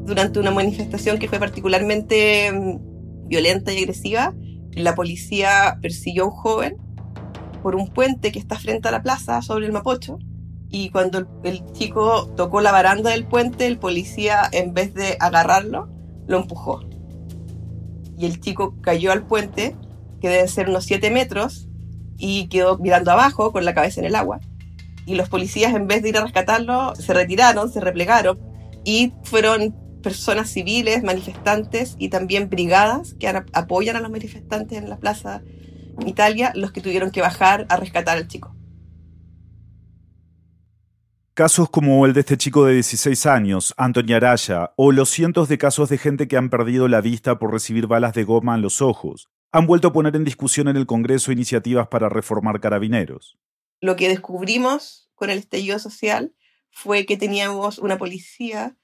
durante 0.03 0.39
una 0.39 0.51
manifestación 0.51 1.19
que 1.19 1.29
fue 1.29 1.39
particularmente 1.39 2.51
mm, 2.51 3.27
violenta 3.27 3.71
y 3.71 3.79
agresiva. 3.79 4.33
La 4.73 4.93
policía 4.93 5.77
persiguió 5.81 6.23
a 6.23 6.27
un 6.27 6.31
joven 6.31 6.77
por 7.63 7.75
un 7.75 7.87
puente 7.87 8.31
que 8.31 8.39
está 8.39 8.57
frente 8.59 8.87
a 8.87 8.91
la 8.91 9.01
plaza 9.01 9.41
sobre 9.41 9.65
el 9.65 9.71
Mapocho 9.71 10.19
y 10.71 10.89
cuando 10.89 11.27
el 11.43 11.63
chico 11.73 12.31
tocó 12.37 12.61
la 12.61 12.71
baranda 12.71 13.11
del 13.11 13.25
puente, 13.25 13.67
el 13.67 13.77
policía 13.77 14.43
en 14.51 14.73
vez 14.73 14.93
de 14.93 15.17
agarrarlo, 15.19 15.89
lo 16.27 16.37
empujó. 16.37 16.81
Y 18.17 18.25
el 18.25 18.39
chico 18.39 18.75
cayó 18.81 19.11
al 19.11 19.25
puente, 19.25 19.75
que 20.21 20.29
deben 20.29 20.47
ser 20.47 20.69
unos 20.69 20.85
7 20.85 21.11
metros, 21.11 21.67
y 22.17 22.47
quedó 22.47 22.77
mirando 22.77 23.11
abajo 23.11 23.51
con 23.51 23.65
la 23.65 23.73
cabeza 23.73 23.99
en 23.99 24.05
el 24.05 24.15
agua. 24.15 24.39
Y 25.05 25.15
los 25.15 25.27
policías 25.27 25.73
en 25.73 25.87
vez 25.87 26.03
de 26.03 26.09
ir 26.09 26.17
a 26.17 26.21
rescatarlo, 26.21 26.95
se 26.95 27.13
retiraron, 27.13 27.71
se 27.71 27.81
replegaron 27.81 28.39
y 28.85 29.13
fueron 29.23 29.75
personas 30.01 30.49
civiles, 30.49 31.03
manifestantes 31.03 31.95
y 31.97 32.09
también 32.09 32.49
brigadas 32.49 33.15
que 33.15 33.27
apoyan 33.27 33.95
a 33.95 33.99
los 33.99 34.11
manifestantes 34.11 34.77
en 34.77 34.89
la 34.89 34.97
plaza 34.97 35.41
Italia 36.05 36.51
los 36.55 36.71
que 36.71 36.81
tuvieron 36.81 37.11
que 37.11 37.21
bajar 37.21 37.65
a 37.69 37.77
rescatar 37.77 38.17
al 38.17 38.27
chico. 38.27 38.55
Casos 41.33 41.69
como 41.69 42.05
el 42.05 42.11
de 42.11 42.19
este 42.19 42.35
chico 42.35 42.65
de 42.65 42.73
16 42.73 43.25
años, 43.25 43.73
Antonio 43.77 44.17
Araya, 44.17 44.73
o 44.75 44.91
los 44.91 45.09
cientos 45.09 45.47
de 45.47 45.57
casos 45.57 45.87
de 45.87 45.97
gente 45.97 46.27
que 46.27 46.35
han 46.35 46.49
perdido 46.49 46.89
la 46.89 46.99
vista 46.99 47.39
por 47.39 47.53
recibir 47.53 47.87
balas 47.87 48.13
de 48.13 48.25
goma 48.25 48.55
en 48.55 48.61
los 48.61 48.81
ojos, 48.81 49.29
han 49.53 49.65
vuelto 49.65 49.87
a 49.87 49.93
poner 49.93 50.13
en 50.17 50.25
discusión 50.25 50.67
en 50.67 50.75
el 50.75 50.85
Congreso 50.85 51.31
iniciativas 51.31 51.87
para 51.87 52.09
reformar 52.09 52.59
carabineros. 52.59 53.37
Lo 53.79 53.95
que 53.95 54.09
descubrimos 54.09 55.09
con 55.15 55.29
el 55.29 55.37
estallido 55.37 55.79
social 55.79 56.35
fue 56.69 57.05
que 57.05 57.15
teníamos 57.15 57.79
una 57.79 57.97
policía 57.97 58.75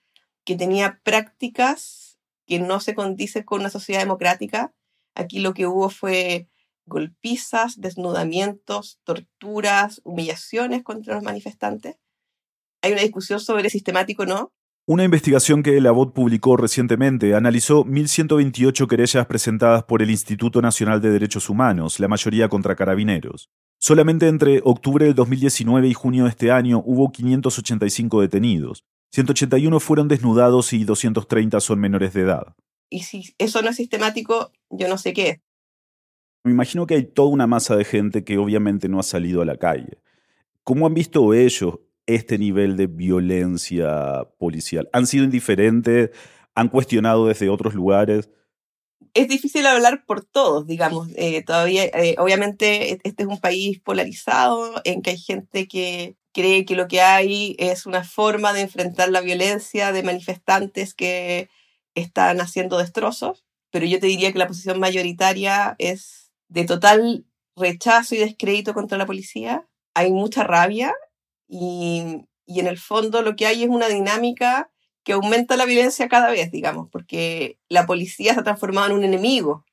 que 0.46 0.56
tenía 0.56 1.02
prácticas 1.04 2.18
que 2.46 2.60
no 2.60 2.80
se 2.80 2.96
condicen 2.96 3.44
con 3.44 3.60
una 3.60 3.70
sociedad 3.70 4.00
democrática. 4.00 4.74
Aquí 5.16 5.40
lo 5.40 5.54
que 5.54 5.68
hubo 5.68 5.90
fue 5.90 6.48
golpizas, 6.86 7.82
desnudamientos, 7.82 9.02
torturas, 9.04 10.00
humillaciones 10.06 10.84
contra 10.84 11.16
los 11.16 11.24
manifestantes. 11.24 11.98
Hay 12.82 12.92
una 12.92 13.02
discusión 13.02 13.40
sobre 13.40 13.70
sistemático 13.70 14.24
o 14.24 14.26
no. 14.26 14.52
Una 14.86 15.04
investigación 15.04 15.64
que 15.64 15.82
la 15.82 15.92
VOT 15.92 16.14
publicó 16.14 16.56
recientemente 16.56 17.36
analizó 17.36 17.84
1.128 17.84 18.88
querellas 18.88 19.26
presentadas 19.26 19.84
por 19.84 20.02
el 20.02 20.10
Instituto 20.10 20.62
Nacional 20.62 21.02
de 21.02 21.12
Derechos 21.12 21.50
Humanos, 21.50 22.00
la 22.00 22.08
mayoría 22.08 22.48
contra 22.48 22.76
carabineros. 22.76 23.50
Solamente 23.80 24.28
entre 24.28 24.62
octubre 24.64 25.06
del 25.06 25.14
2019 25.14 25.90
y 25.90 25.94
junio 25.94 26.24
de 26.24 26.30
este 26.30 26.52
año 26.52 26.82
hubo 26.86 27.12
585 27.12 28.22
detenidos. 28.22 28.86
181 29.12 29.80
fueron 29.80 30.08
desnudados 30.08 30.72
y 30.72 30.84
230 30.86 31.60
son 31.60 31.80
menores 31.80 32.14
de 32.14 32.22
edad. 32.22 32.56
Y 32.90 33.04
si 33.04 33.36
eso 33.38 33.62
no 33.62 33.70
es 33.70 33.76
sistemático, 33.76 34.52
yo 34.70 34.88
no 34.88 34.98
sé 34.98 35.14
qué. 35.14 35.42
Me 36.44 36.52
imagino 36.52 36.88
que 36.88 36.96
hay 36.96 37.04
toda 37.04 37.30
una 37.30 37.46
masa 37.46 37.76
de 37.76 37.84
gente 37.84 38.24
que 38.24 38.38
obviamente 38.38 38.88
no 38.88 39.00
ha 39.00 39.04
salido 39.04 39.42
a 39.42 39.46
la 39.46 39.58
calle. 39.58 40.02
¿Cómo 40.64 40.88
han 40.88 40.94
visto 40.94 41.34
ellos 41.34 41.80
este 42.08 42.38
nivel 42.38 42.76
de 42.78 42.88
violencia 42.88 44.28
policial? 44.40 44.90
¿Han 44.94 45.06
sido 45.06 45.24
indiferentes? 45.24 46.10
¿Han 46.56 46.70
cuestionado 46.70 47.28
desde 47.28 47.50
otros 47.50 47.76
lugares? 47.76 48.30
Es 49.14 49.28
difícil 49.28 49.66
hablar 49.66 50.06
por 50.06 50.24
todos, 50.24 50.66
digamos. 50.68 51.10
Eh, 51.16 51.44
todavía, 51.44 51.86
eh, 51.86 52.16
obviamente, 52.18 52.94
e-, 52.94 53.00
este 53.04 53.24
es 53.24 53.30
un 53.30 53.40
país 53.40 53.80
polarizado 53.80 54.82
en 54.84 55.02
que 55.02 55.12
hay 55.12 55.18
gente 55.18 55.68
que 55.68 56.18
cree 56.34 56.66
que 56.66 56.76
lo 56.76 56.88
que 56.88 57.02
hay 57.02 57.56
es 57.60 57.86
una 57.86 58.04
forma 58.04 58.54
de 58.54 58.62
enfrentar 58.62 59.10
la 59.10 59.22
violencia 59.22 59.92
de 59.92 60.04
manifestantes 60.04 60.94
que 60.94 61.50
están 61.96 62.42
haciendo 62.42 62.78
destrozos, 62.78 63.46
pero 63.72 63.86
yo 63.88 64.00
te 64.00 64.08
diría 64.08 64.32
que 64.32 64.38
la 64.40 64.48
posición 64.48 64.80
mayoritaria 64.80 65.76
es 65.80 66.32
de 66.48 66.66
total 66.66 67.26
rechazo 67.56 68.16
y 68.16 68.20
descrédito 68.20 68.74
contra 68.74 68.98
la 68.98 69.08
policía. 69.08 69.68
Hay 69.96 70.12
mucha 70.12 70.44
rabia 70.44 70.94
y, 71.48 72.26
y 72.46 72.60
en 72.60 72.68
el 72.68 72.78
fondo 72.78 73.22
lo 73.22 73.36
que 73.36 73.46
hay 73.46 73.64
es 73.64 73.70
una 73.70 73.88
dinámica 73.88 74.72
que 75.04 75.14
aumenta 75.14 75.56
la 75.56 75.66
violencia 75.66 76.10
cada 76.10 76.30
vez, 76.30 76.52
digamos, 76.52 76.90
porque 76.92 77.60
la 77.70 77.86
policía 77.86 78.34
se 78.34 78.42
ha 78.42 78.44
transformado 78.44 78.88
en 78.88 78.94
un 78.94 79.04
enemigo. 79.06 79.66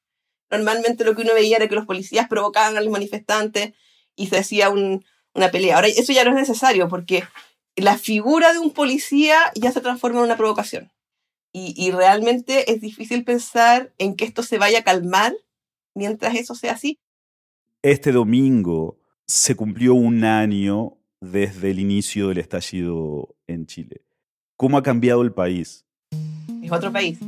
Normalmente 0.51 1.05
lo 1.05 1.17
que 1.17 1.23
uno 1.23 1.35
veía 1.35 1.57
era 1.57 1.67
que 1.67 1.75
los 1.75 1.87
policías 1.87 2.29
provocaban 2.29 2.77
a 2.77 2.81
los 2.81 2.93
manifestantes 2.93 3.75
y 4.15 4.29
se 4.29 4.39
hacía 4.39 4.71
una 4.71 5.51
pelea. 5.51 5.75
Ahora 5.75 5.89
eso 5.89 6.13
ya 6.13 6.25
no 6.25 6.31
es 6.31 6.37
necesario 6.37 6.89
porque 6.89 7.25
la 7.75 7.99
figura 7.99 8.53
de 8.53 8.61
un 8.61 8.73
policía 8.73 9.37
ya 9.57 9.73
se 9.73 9.81
transforma 9.81 10.21
en 10.21 10.27
una 10.27 10.37
provocación. 10.37 10.93
Y, 11.53 11.75
y 11.77 11.91
realmente 11.91 12.73
es 12.73 12.81
difícil 12.81 13.25
pensar 13.25 13.93
en 13.99 14.15
que 14.15 14.25
esto 14.25 14.43
se 14.45 14.59
vaya 14.59 14.81
a 14.81 14.85
calmar 14.85 15.35
mientras 15.95 16.37
eso 16.37 16.55
sea 16.55 16.75
así. 16.75 17.01
Este 17.83 18.13
domingo 18.13 18.99
se 19.27 19.57
cumplió 19.57 19.95
un 19.95 20.25
año 20.25 20.97
desde 21.31 21.71
el 21.71 21.79
inicio 21.79 22.29
del 22.29 22.39
estallido 22.39 23.35
en 23.47 23.67
Chile. 23.67 24.03
¿Cómo 24.57 24.79
ha 24.79 24.83
cambiado 24.83 25.23
el 25.23 25.33
país? 25.33 25.85
Es 26.63 26.71
otro 26.71 26.93
país. 26.93 27.19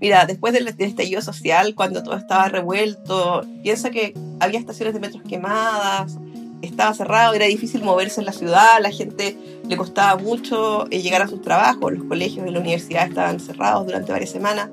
Mira, 0.00 0.26
después 0.26 0.52
del, 0.52 0.66
estallido 0.66 1.22
social, 1.22 1.74
cuando 1.74 2.02
todo 2.02 2.16
estaba 2.16 2.48
revuelto, 2.48 3.46
piensa 3.62 3.90
que 3.90 4.14
había 4.40 4.58
estaciones 4.58 4.94
de 4.94 5.00
metros 5.00 5.22
quemadas, 5.22 6.18
estaba 6.60 6.92
cerrado, 6.94 7.34
era 7.34 7.46
difícil 7.46 7.82
moverse 7.84 8.20
en 8.20 8.26
la 8.26 8.32
ciudad, 8.32 8.80
la 8.80 8.90
gente 8.90 9.36
le 9.68 9.76
costaba 9.76 10.20
mucho 10.20 10.86
eh, 10.90 11.02
llegar 11.02 11.22
a 11.22 11.28
sus 11.28 11.40
trabajos, 11.42 11.92
los 11.92 12.04
colegios 12.04 12.46
y 12.46 12.50
la 12.50 12.60
universidad 12.60 13.06
estaban 13.06 13.38
cerrados 13.38 13.86
durante 13.86 14.10
varias 14.10 14.30
semanas. 14.30 14.70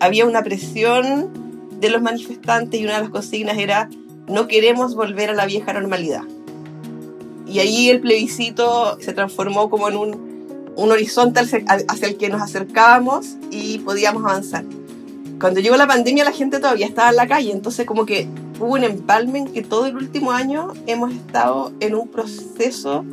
Había 0.00 0.26
una 0.26 0.42
presión 0.42 1.70
de 1.80 1.90
los 1.90 2.02
manifestantes 2.02 2.80
y 2.80 2.84
una 2.84 2.96
de 2.96 3.02
las 3.02 3.10
consignas 3.10 3.58
era 3.58 3.88
no 4.28 4.46
queremos 4.46 4.94
volver 4.94 5.30
a 5.30 5.34
la 5.34 5.46
vieja 5.46 5.72
normalidad. 5.72 6.22
Y 7.48 7.60
ahí 7.60 7.88
el 7.88 8.00
plebiscito 8.00 8.98
se 9.00 9.12
transformó 9.12 9.70
como 9.70 9.88
en 9.88 9.96
un, 9.96 10.72
un 10.76 10.92
horizonte 10.92 11.40
hacia 11.40 12.08
el 12.08 12.16
que 12.16 12.28
nos 12.28 12.42
acercábamos 12.42 13.36
y 13.50 13.78
podíamos 13.78 14.22
avanzar. 14.24 14.64
Cuando 15.40 15.60
llegó 15.60 15.76
la 15.76 15.86
pandemia 15.86 16.24
la 16.24 16.32
gente 16.32 16.58
todavía 16.58 16.86
estaba 16.86 17.10
en 17.10 17.16
la 17.16 17.26
calle, 17.26 17.52
entonces 17.52 17.86
como 17.86 18.06
que 18.06 18.28
hubo 18.60 18.74
un 18.74 18.84
empalme 18.84 19.38
en 19.38 19.48
que 19.48 19.62
todo 19.62 19.86
el 19.86 19.96
último 19.96 20.32
año 20.32 20.72
hemos 20.86 21.12
estado 21.12 21.72
en 21.80 21.94
un 21.94 22.08
proceso 22.08 23.04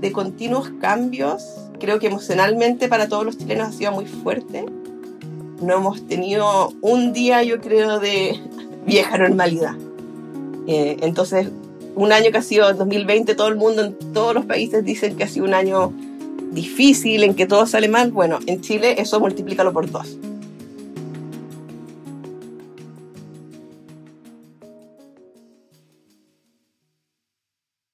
de 0.00 0.12
continuos 0.12 0.70
cambios. 0.80 1.44
Creo 1.80 1.98
que 1.98 2.06
emocionalmente 2.06 2.88
para 2.88 3.08
todos 3.08 3.24
los 3.24 3.36
chilenos 3.36 3.68
ha 3.68 3.72
sido 3.72 3.92
muy 3.92 4.06
fuerte 4.06 4.64
no 5.62 5.74
hemos 5.74 6.06
tenido 6.06 6.72
un 6.80 7.12
día, 7.12 7.42
yo 7.42 7.60
creo, 7.60 8.00
de 8.00 8.38
vieja 8.86 9.16
normalidad. 9.18 9.74
Eh, 10.66 10.98
entonces, 11.00 11.48
un 11.94 12.12
año 12.12 12.30
que 12.30 12.38
ha 12.38 12.42
sido 12.42 12.72
2020, 12.72 13.34
todo 13.34 13.48
el 13.48 13.56
mundo 13.56 13.82
en 13.82 14.12
todos 14.12 14.34
los 14.34 14.46
países 14.46 14.84
dicen 14.84 15.16
que 15.16 15.24
ha 15.24 15.28
sido 15.28 15.44
un 15.44 15.54
año 15.54 15.92
difícil, 16.52 17.24
en 17.24 17.34
que 17.34 17.46
todo 17.46 17.66
sale 17.66 17.88
mal. 17.88 18.12
Bueno, 18.12 18.38
en 18.46 18.60
Chile 18.60 19.00
eso 19.00 19.20
multiplícalo 19.20 19.72
por 19.72 19.90
dos. 19.90 20.18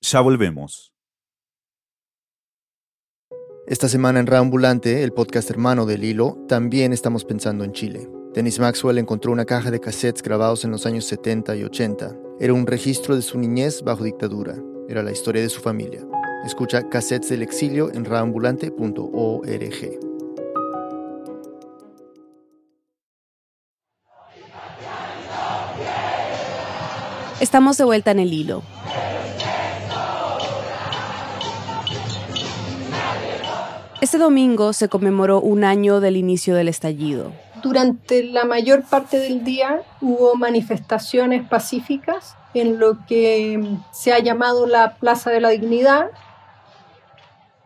Ya 0.01 0.21
volvemos. 0.21 0.93
Esta 3.67 3.89
semana 3.89 4.21
en 4.21 4.27
Reambulante, 4.27 5.03
el 5.03 5.13
podcast 5.13 5.51
hermano 5.51 5.85
del 5.85 6.03
Hilo, 6.03 6.39
también 6.49 6.95
estamos 6.95 7.27
pensando 7.27 7.65
en 7.65 7.73
Chile. 7.73 8.09
Dennis 8.33 8.59
Maxwell 8.59 8.97
encontró 8.97 9.31
una 9.31 9.45
caja 9.45 9.71
de 9.71 9.81
cassettes 9.81 10.23
grabados 10.23 10.65
en 10.65 10.71
los 10.71 10.87
años 10.87 11.05
70 11.05 11.57
y 11.57 11.65
80. 11.65 12.28
Era 12.41 12.55
un 12.55 12.69
registro 12.69 13.17
de 13.17 13.23
su 13.23 13.37
niñez 13.37 13.83
bajo 13.83 14.05
dictadura. 14.05 14.55
Era 14.89 15.03
la 15.03 15.11
historia 15.11 15.43
de 15.43 15.49
su 15.49 15.61
familia. 15.61 16.07
Escucha 16.47 16.89
Cassettes 16.89 17.31
del 17.31 17.43
Exilio 17.43 17.93
en 17.93 18.05
raambulante.org. 18.05 19.99
Estamos 27.41 27.77
de 27.77 27.85
vuelta 27.85 28.13
en 28.13 28.21
el 28.21 28.33
hilo. 28.33 28.63
Este 34.01 34.17
domingo 34.17 34.73
se 34.73 34.89
conmemoró 34.89 35.41
un 35.41 35.65
año 35.65 35.99
del 35.99 36.17
inicio 36.17 36.55
del 36.55 36.69
estallido. 36.69 37.33
Durante 37.63 38.25
la 38.25 38.45
mayor 38.45 38.85
parte 38.85 39.19
del 39.19 39.45
día 39.45 39.83
hubo 40.01 40.35
manifestaciones 40.35 41.47
pacíficas 41.49 42.37
en 42.55 42.79
lo 42.79 43.05
que 43.07 43.61
se 43.93 44.13
ha 44.13 44.19
llamado 44.19 44.67
la 44.67 44.97
Plaza 44.97 45.31
de 45.31 45.41
la 45.41 45.51
Dignidad. 45.51 46.11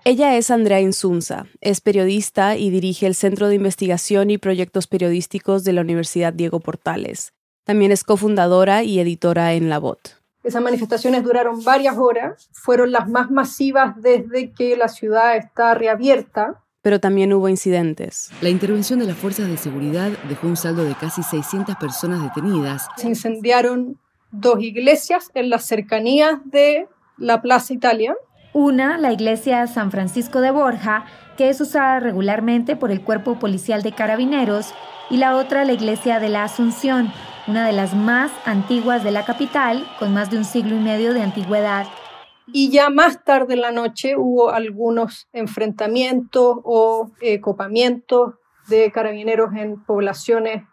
Ella 0.04 0.36
es 0.36 0.50
Andrea 0.50 0.80
Insunza, 0.80 1.46
es 1.60 1.80
periodista 1.80 2.56
y 2.56 2.70
dirige 2.70 3.06
el 3.06 3.14
Centro 3.14 3.48
de 3.48 3.54
Investigación 3.54 4.30
y 4.30 4.38
Proyectos 4.38 4.86
Periodísticos 4.86 5.62
de 5.64 5.72
la 5.72 5.82
Universidad 5.82 6.32
Diego 6.32 6.60
Portales. 6.60 7.32
También 7.64 7.92
es 7.92 8.02
cofundadora 8.02 8.82
y 8.82 8.98
editora 8.98 9.52
en 9.52 9.68
La 9.68 9.78
Bot. 9.78 10.20
Esas 10.42 10.62
manifestaciones 10.62 11.22
duraron 11.22 11.62
varias 11.62 11.96
horas, 11.96 12.48
fueron 12.52 12.90
las 12.90 13.08
más 13.08 13.30
masivas 13.30 13.94
desde 14.02 14.50
que 14.50 14.76
la 14.76 14.88
ciudad 14.88 15.36
está 15.36 15.74
reabierta 15.74 16.61
pero 16.82 17.00
también 17.00 17.32
hubo 17.32 17.48
incidentes. 17.48 18.30
La 18.40 18.50
intervención 18.50 18.98
de 18.98 19.06
las 19.06 19.16
fuerzas 19.16 19.48
de 19.48 19.56
seguridad 19.56 20.10
dejó 20.28 20.48
un 20.48 20.56
saldo 20.56 20.84
de 20.84 20.94
casi 20.94 21.22
600 21.22 21.76
personas 21.76 22.22
detenidas. 22.22 22.88
Se 22.96 23.08
incendiaron 23.08 23.98
dos 24.32 24.60
iglesias 24.60 25.30
en 25.34 25.48
las 25.48 25.64
cercanías 25.64 26.38
de 26.44 26.88
la 27.16 27.40
Plaza 27.40 27.72
Italia. 27.72 28.14
Una, 28.52 28.98
la 28.98 29.12
iglesia 29.12 29.66
San 29.66 29.90
Francisco 29.90 30.40
de 30.40 30.50
Borja, 30.50 31.06
que 31.36 31.48
es 31.48 31.60
usada 31.60 32.00
regularmente 32.00 32.76
por 32.76 32.90
el 32.90 33.00
Cuerpo 33.00 33.38
Policial 33.38 33.82
de 33.82 33.92
Carabineros, 33.92 34.74
y 35.08 35.18
la 35.18 35.36
otra, 35.36 35.64
la 35.64 35.72
iglesia 35.72 36.20
de 36.20 36.28
la 36.28 36.44
Asunción, 36.44 37.12
una 37.46 37.66
de 37.66 37.72
las 37.72 37.94
más 37.94 38.30
antiguas 38.44 39.04
de 39.04 39.10
la 39.10 39.24
capital, 39.24 39.86
con 39.98 40.12
más 40.12 40.30
de 40.30 40.38
un 40.38 40.44
siglo 40.44 40.74
y 40.74 40.80
medio 40.80 41.14
de 41.14 41.22
antigüedad. 41.22 41.86
Y 42.46 42.70
ya 42.70 42.90
más 42.90 43.24
tarde 43.24 43.54
en 43.54 43.60
la 43.60 43.72
noche 43.72 44.16
hubo 44.16 44.50
algunos 44.50 45.28
enfrentamientos 45.32 46.58
o 46.64 47.10
eh, 47.20 47.40
copamientos 47.40 48.34
de 48.68 48.90
carabineros 48.90 49.54
en 49.54 49.82
poblaciones 49.84 50.64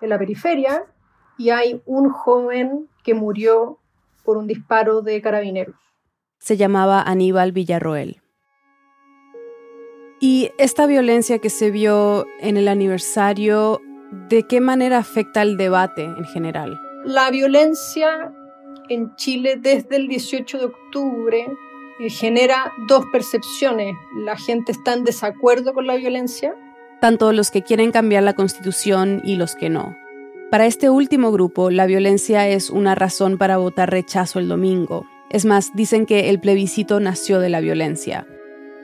de 0.00 0.06
la 0.06 0.18
periferia 0.18 0.84
y 1.38 1.50
hay 1.50 1.82
un 1.86 2.10
joven 2.10 2.88
que 3.02 3.14
murió 3.14 3.78
por 4.24 4.36
un 4.36 4.46
disparo 4.46 5.02
de 5.02 5.20
carabineros. 5.20 5.76
Se 6.38 6.56
llamaba 6.56 7.02
Aníbal 7.02 7.52
Villarroel. 7.52 8.20
Y 10.20 10.52
esta 10.56 10.86
violencia 10.86 11.40
que 11.40 11.50
se 11.50 11.70
vio 11.72 12.26
en 12.38 12.56
el 12.56 12.68
aniversario, 12.68 13.80
¿de 14.28 14.46
qué 14.46 14.60
manera 14.60 14.98
afecta 14.98 15.42
el 15.42 15.56
debate 15.56 16.04
en 16.04 16.24
general? 16.24 16.78
La 17.04 17.30
violencia 17.30 18.32
en 18.88 19.14
Chile 19.16 19.56
desde 19.60 19.96
el 19.96 20.08
18 20.08 20.58
de 20.58 20.64
octubre 20.64 21.46
genera 22.10 22.72
dos 22.88 23.04
percepciones. 23.12 23.96
La 24.16 24.36
gente 24.36 24.72
está 24.72 24.94
en 24.94 25.04
desacuerdo 25.04 25.72
con 25.74 25.86
la 25.86 25.96
violencia. 25.96 26.54
Tanto 27.00 27.32
los 27.32 27.50
que 27.50 27.62
quieren 27.62 27.90
cambiar 27.90 28.22
la 28.22 28.34
constitución 28.34 29.20
y 29.24 29.36
los 29.36 29.54
que 29.54 29.70
no. 29.70 29.96
Para 30.50 30.66
este 30.66 30.90
último 30.90 31.32
grupo, 31.32 31.70
la 31.70 31.86
violencia 31.86 32.46
es 32.48 32.70
una 32.70 32.94
razón 32.94 33.38
para 33.38 33.56
votar 33.56 33.90
rechazo 33.90 34.38
el 34.38 34.48
domingo. 34.48 35.06
Es 35.30 35.44
más, 35.44 35.74
dicen 35.74 36.04
que 36.04 36.28
el 36.28 36.40
plebiscito 36.40 37.00
nació 37.00 37.40
de 37.40 37.48
la 37.48 37.60
violencia. 37.60 38.26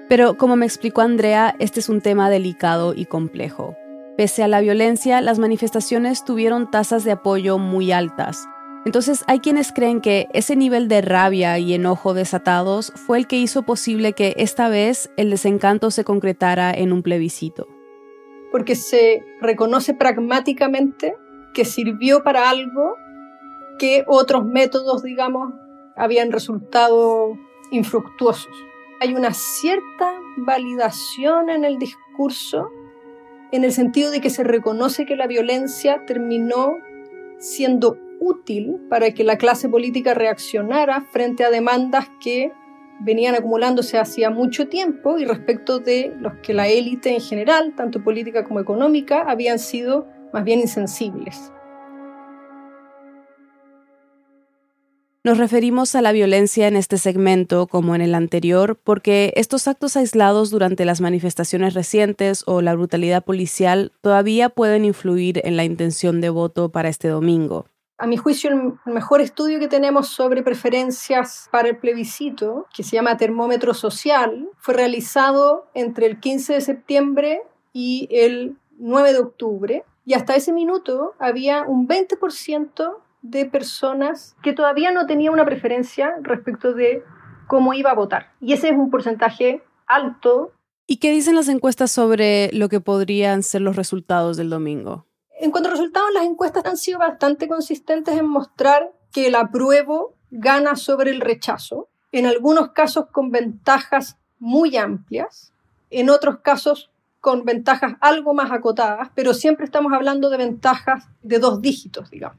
Pero 0.09 0.39
como 0.39 0.57
me 0.57 0.65
explicó 0.65 1.03
Andrea, 1.03 1.55
este 1.59 1.81
es 1.81 1.91
un 1.91 2.01
tema 2.01 2.31
delicado 2.31 2.95
y 2.95 3.05
complejo. 3.05 3.77
Pese 4.17 4.43
a 4.43 4.49
la 4.49 4.61
violencia, 4.61 5.21
las 5.21 5.39
manifestaciones 5.39 6.25
tuvieron 6.25 6.71
tasas 6.71 7.05
de 7.05 7.13
apoyo 7.13 7.59
muy 7.59 7.93
altas, 7.93 8.49
entonces 8.85 9.25
hay 9.27 9.41
quienes 9.41 9.73
creen 9.73 10.01
que 10.01 10.29
ese 10.33 10.57
nivel 10.57 10.89
de 10.89 11.01
rabia 11.03 11.59
y 11.59 11.75
enojo 11.75 12.15
desatados 12.15 12.93
fue 12.95 13.19
el 13.19 13.27
que 13.27 13.37
hizo 13.37 13.63
posible 13.63 14.13
que 14.13 14.35
esta 14.39 14.69
vez 14.69 15.11
el 15.17 15.31
desencanto 15.31 15.91
se 15.91 16.05
concretara 16.05 16.73
en 16.73 16.93
un 16.93 17.03
plebiscito. 17.03 17.67
Porque 18.51 18.77
se 18.77 19.23
reconoce 19.41 19.95
pragmáticamente 19.95 21.17
que 21.53 21.65
sirvió 21.65 22.23
para 22.23 22.49
algo 22.49 22.95
que 23.79 24.05
otros 24.07 24.45
métodos, 24.47 25.03
digamos, 25.03 25.53
habían 25.97 26.33
resultado 26.33 27.37
infructuosos. 27.71 28.55
Hay 29.01 29.15
una 29.15 29.35
cierta 29.35 30.13
validación 30.39 31.51
en 31.51 31.65
el 31.65 31.79
discurso 31.79 32.71
en 33.51 33.65
el 33.65 33.73
sentido 33.73 34.11
de 34.11 34.21
que 34.21 34.31
se 34.31 34.45
reconoce 34.45 35.07
que 35.07 35.17
la 35.17 35.27
violencia 35.27 36.05
terminó 36.07 36.77
siendo 37.39 37.97
útil 38.21 38.77
para 38.89 39.13
que 39.13 39.25
la 39.25 39.39
clase 39.39 39.69
política 39.69 40.15
reaccionara 40.15 41.03
frente 41.13 41.45
a 41.45 41.51
demandas 41.51 42.07
que 42.21 42.53
venían 43.01 43.35
acumulándose 43.35 43.99
hacía 43.99 44.31
mucho 44.31 44.69
tiempo 44.69 45.19
y 45.19 45.25
respecto 45.25 45.79
de 45.79 46.13
los 46.21 46.35
que 46.43 46.55
la 46.55 46.69
élite 46.69 47.15
en 47.15 47.21
general, 47.21 47.75
tanto 47.77 48.03
política 48.03 48.45
como 48.45 48.61
económica, 48.61 49.25
habían 49.29 49.59
sido 49.59 50.07
más 50.33 50.45
bien 50.45 50.61
insensibles. 50.61 51.53
Nos 55.25 55.37
referimos 55.37 55.95
a 55.95 56.01
la 56.01 56.13
violencia 56.13 56.69
en 56.69 56.77
este 56.77 56.97
segmento 56.97 57.67
como 57.67 57.95
en 57.95 58.01
el 58.01 58.15
anterior 58.15 58.79
porque 58.83 59.33
estos 59.37 59.69
actos 59.69 59.97
aislados 59.97 60.49
durante 60.51 60.85
las 60.85 61.01
manifestaciones 61.03 61.75
recientes 61.75 62.45
o 62.47 62.63
la 62.63 62.75
brutalidad 62.75 63.25
policial 63.25 63.93
todavía 64.01 64.49
pueden 64.49 64.85
influir 64.87 65.43
en 65.45 65.57
la 65.57 65.65
intención 65.65 66.23
de 66.23 66.31
voto 66.31 66.71
para 66.71 66.89
este 66.89 67.09
domingo 67.09 67.67
a 67.99 68.07
mi 68.07 68.17
juicio, 68.17 68.51
el 68.51 68.93
mejor 68.93 69.21
estudio 69.21 69.59
que 69.59 69.67
tenemos 69.67 70.09
sobre 70.09 70.45
preferencias 70.45 71.49
para 71.51 71.69
el 71.69 71.79
plebiscito, 71.79 72.67
que 72.73 72.85
se 72.85 72.95
llama 72.95 73.17
Termómetro 73.17 73.75
Social, 73.75 74.49
fue 74.59 74.75
realizado 74.75 75.67
entre 75.75 76.07
el 76.07 76.21
15 76.21 76.55
de 76.55 76.61
septiembre 76.61 77.43
y 77.73 78.09
el 78.13 78.57
9 78.79 79.13
de 79.13 79.19
octubre. 79.19 79.85
Y 80.05 80.15
hasta 80.15 80.37
ese 80.37 80.53
minuto 80.53 81.15
había 81.19 81.65
un 81.65 81.89
20% 81.89 82.97
de 83.23 83.47
personas 83.47 84.37
que 84.43 84.53
todavía 84.53 84.93
no 84.93 85.07
tenían 85.07 85.33
una 85.33 85.45
preferencia 85.45 86.15
respecto 86.23 86.75
de 86.75 87.03
cómo 87.49 87.75
iba 87.75 87.91
a 87.91 87.95
votar. 87.95 88.33
Y 88.41 88.53
ese 88.53 88.69
es 88.69 88.77
un 88.77 88.91
porcentaje 88.91 89.65
alto. 89.89 90.53
¿Y 90.87 90.99
qué 90.99 91.11
dicen 91.11 91.35
las 91.35 91.49
encuestas 91.49 91.91
sobre 91.91 92.51
lo 92.53 92.69
que 92.69 92.81
podrían 92.81 93.43
ser 93.43 93.63
los 93.63 93.75
resultados 93.75 94.37
del 94.37 94.51
domingo? 94.51 95.08
En 95.41 95.53
cuanto 95.53 95.69
a 95.69 95.73
resultados, 95.73 96.11
las 96.13 96.25
encuestas 96.25 96.65
han 96.65 96.77
sido 96.77 96.99
bastante 96.99 97.47
consistentes 97.47 98.19
en 98.19 98.27
mostrar 98.27 98.93
que 99.13 99.29
el 99.29 99.37
apruebo 99.37 100.15
gana 100.31 100.75
sobre 100.75 101.13
el 101.13 101.21
rechazo, 101.21 101.89
en 102.11 102.27
algunos 102.27 102.73
casos 102.73 103.07
con 103.13 103.31
ventajas 103.31 104.17
muy 104.41 104.77
amplias, 104.77 105.53
en 105.91 106.11
otros 106.11 106.41
casos 106.41 106.91
con 107.21 107.45
ventajas 107.45 107.95
algo 108.01 108.35
más 108.35 108.51
acotadas, 108.51 109.11
pero 109.15 109.33
siempre 109.33 109.65
estamos 109.65 109.93
hablando 109.93 110.29
de 110.29 110.39
ventajas 110.39 111.09
de 111.23 111.39
dos 111.39 111.63
dígitos, 111.63 112.11
digamos. 112.11 112.39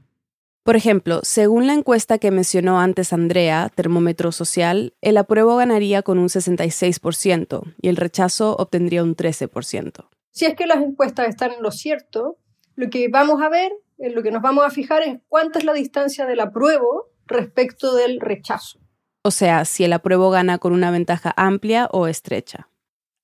Por 0.64 0.76
ejemplo, 0.76 1.22
según 1.24 1.68
la 1.68 1.74
encuesta 1.74 2.18
que 2.18 2.32
mencionó 2.32 2.80
antes 2.80 3.14
Andrea, 3.14 3.72
Termómetro 3.74 4.32
Social, 4.32 4.94
el 5.02 5.18
apruebo 5.18 5.56
ganaría 5.56 6.04
con 6.04 6.20
un 6.20 6.28
66% 6.28 7.76
y 7.82 7.88
el 7.88 7.96
rechazo 7.96 8.56
obtendría 8.58 9.04
un 9.04 9.16
13%. 9.16 10.06
Si 10.32 10.46
es 10.46 10.56
que 10.56 10.68
las 10.68 10.84
encuestas 10.84 11.28
están 11.30 11.54
en 11.54 11.64
lo 11.64 11.72
cierto, 11.72 12.38
lo 12.80 12.90
que 12.90 13.10
vamos 13.10 13.42
a 13.42 13.50
ver, 13.50 13.74
en 13.98 14.16
lo 14.16 14.24
que 14.24 14.32
nos 14.32 14.42
vamos 14.42 14.64
a 14.64 14.70
fijar 14.70 15.04
es 15.04 15.20
cuánta 15.28 15.60
es 15.60 15.66
la 15.66 15.74
distancia 15.74 16.26
del 16.26 16.40
apruebo 16.40 17.10
respecto 17.28 17.94
del 17.94 18.22
rechazo. 18.22 18.80
O 19.22 19.32
sea, 19.32 19.66
si 19.66 19.84
el 19.84 19.92
apruebo 19.92 20.30
gana 20.30 20.60
con 20.60 20.72
una 20.72 20.90
ventaja 20.90 21.34
amplia 21.36 21.90
o 21.92 22.08
estrecha. 22.08 22.70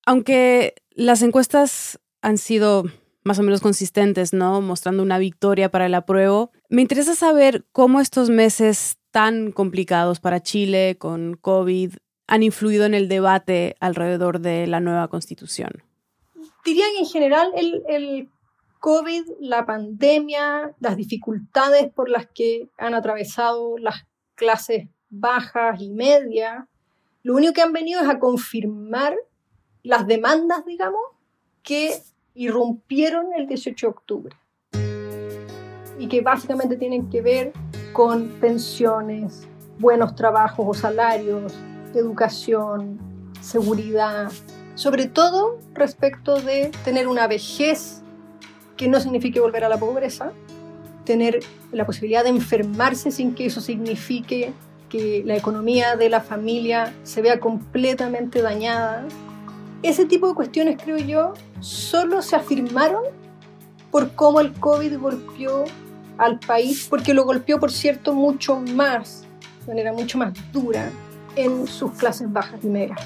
Aunque 0.05 0.75
las 0.91 1.21
encuestas 1.21 2.01
han 2.21 2.37
sido 2.37 2.83
más 3.23 3.39
o 3.39 3.43
menos 3.43 3.61
consistentes, 3.61 4.33
¿no? 4.33 4.59
Mostrando 4.59 5.01
una 5.01 5.19
victoria 5.19 5.71
para 5.71 5.85
el 5.85 5.95
apruebo. 5.95 6.51
Me 6.67 6.81
interesa 6.81 7.15
saber 7.15 7.63
cómo 7.71 8.01
estos 8.01 8.29
meses 8.29 8.97
tan 9.11 9.53
complicados 9.53 10.19
para 10.19 10.43
Chile 10.43 10.97
con 10.99 11.35
COVID 11.35 11.93
han 12.27 12.43
influido 12.43 12.85
en 12.85 12.93
el 12.93 13.07
debate 13.07 13.77
alrededor 13.79 14.41
de 14.41 14.67
la 14.67 14.81
nueva 14.81 15.07
constitución. 15.07 15.81
Diría 16.65 16.85
que 16.93 16.99
en 16.99 17.05
general 17.05 17.51
el, 17.55 17.83
el 17.87 18.29
COVID, 18.85 19.25
la 19.39 19.65
pandemia, 19.65 20.75
las 20.79 20.95
dificultades 20.95 21.91
por 21.91 22.07
las 22.07 22.27
que 22.27 22.69
han 22.77 22.93
atravesado 22.93 23.79
las 23.79 24.05
clases 24.35 24.87
bajas 25.09 25.81
y 25.81 25.89
medias, 25.89 26.65
lo 27.23 27.33
único 27.33 27.53
que 27.53 27.63
han 27.63 27.73
venido 27.73 27.99
es 28.01 28.07
a 28.07 28.19
confirmar 28.19 29.15
las 29.81 30.05
demandas, 30.05 30.67
digamos, 30.67 31.01
que 31.63 31.99
irrumpieron 32.35 33.33
el 33.35 33.47
18 33.47 33.87
de 33.87 33.89
octubre. 33.89 34.35
Y 35.97 36.07
que 36.07 36.21
básicamente 36.21 36.77
tienen 36.77 37.09
que 37.09 37.23
ver 37.23 37.53
con 37.91 38.39
pensiones, 38.39 39.47
buenos 39.79 40.13
trabajos 40.13 40.63
o 40.69 40.79
salarios, 40.79 41.51
educación, 41.95 42.99
seguridad, 43.41 44.31
sobre 44.75 45.07
todo 45.07 45.57
respecto 45.73 46.39
de 46.39 46.69
tener 46.83 47.07
una 47.07 47.25
vejez 47.25 48.03
que 48.77 48.87
no 48.87 48.99
signifique 48.99 49.39
volver 49.39 49.63
a 49.63 49.69
la 49.69 49.77
pobreza, 49.77 50.31
tener 51.05 51.39
la 51.71 51.85
posibilidad 51.85 52.23
de 52.23 52.29
enfermarse 52.29 53.11
sin 53.11 53.35
que 53.35 53.45
eso 53.45 53.61
signifique 53.61 54.53
que 54.89 55.23
la 55.25 55.35
economía 55.35 55.95
de 55.95 56.09
la 56.09 56.21
familia 56.21 56.93
se 57.03 57.21
vea 57.21 57.39
completamente 57.39 58.41
dañada. 58.41 59.05
Ese 59.83 60.05
tipo 60.05 60.27
de 60.27 60.35
cuestiones, 60.35 60.77
creo 60.81 60.97
yo, 60.97 61.33
solo 61.59 62.21
se 62.21 62.35
afirmaron 62.35 63.03
por 63.91 64.11
cómo 64.13 64.39
el 64.39 64.51
COVID 64.53 64.97
golpeó 64.99 65.65
al 66.17 66.39
país, 66.39 66.87
porque 66.89 67.13
lo 67.13 67.23
golpeó, 67.23 67.59
por 67.59 67.71
cierto, 67.71 68.13
mucho 68.13 68.57
más, 68.59 69.25
de 69.61 69.67
manera 69.67 69.93
mucho 69.93 70.17
más 70.17 70.33
dura, 70.51 70.89
en 71.35 71.67
sus 71.67 71.91
clases 71.91 72.31
bajas 72.31 72.59
y 72.63 72.67
medias. 72.67 72.99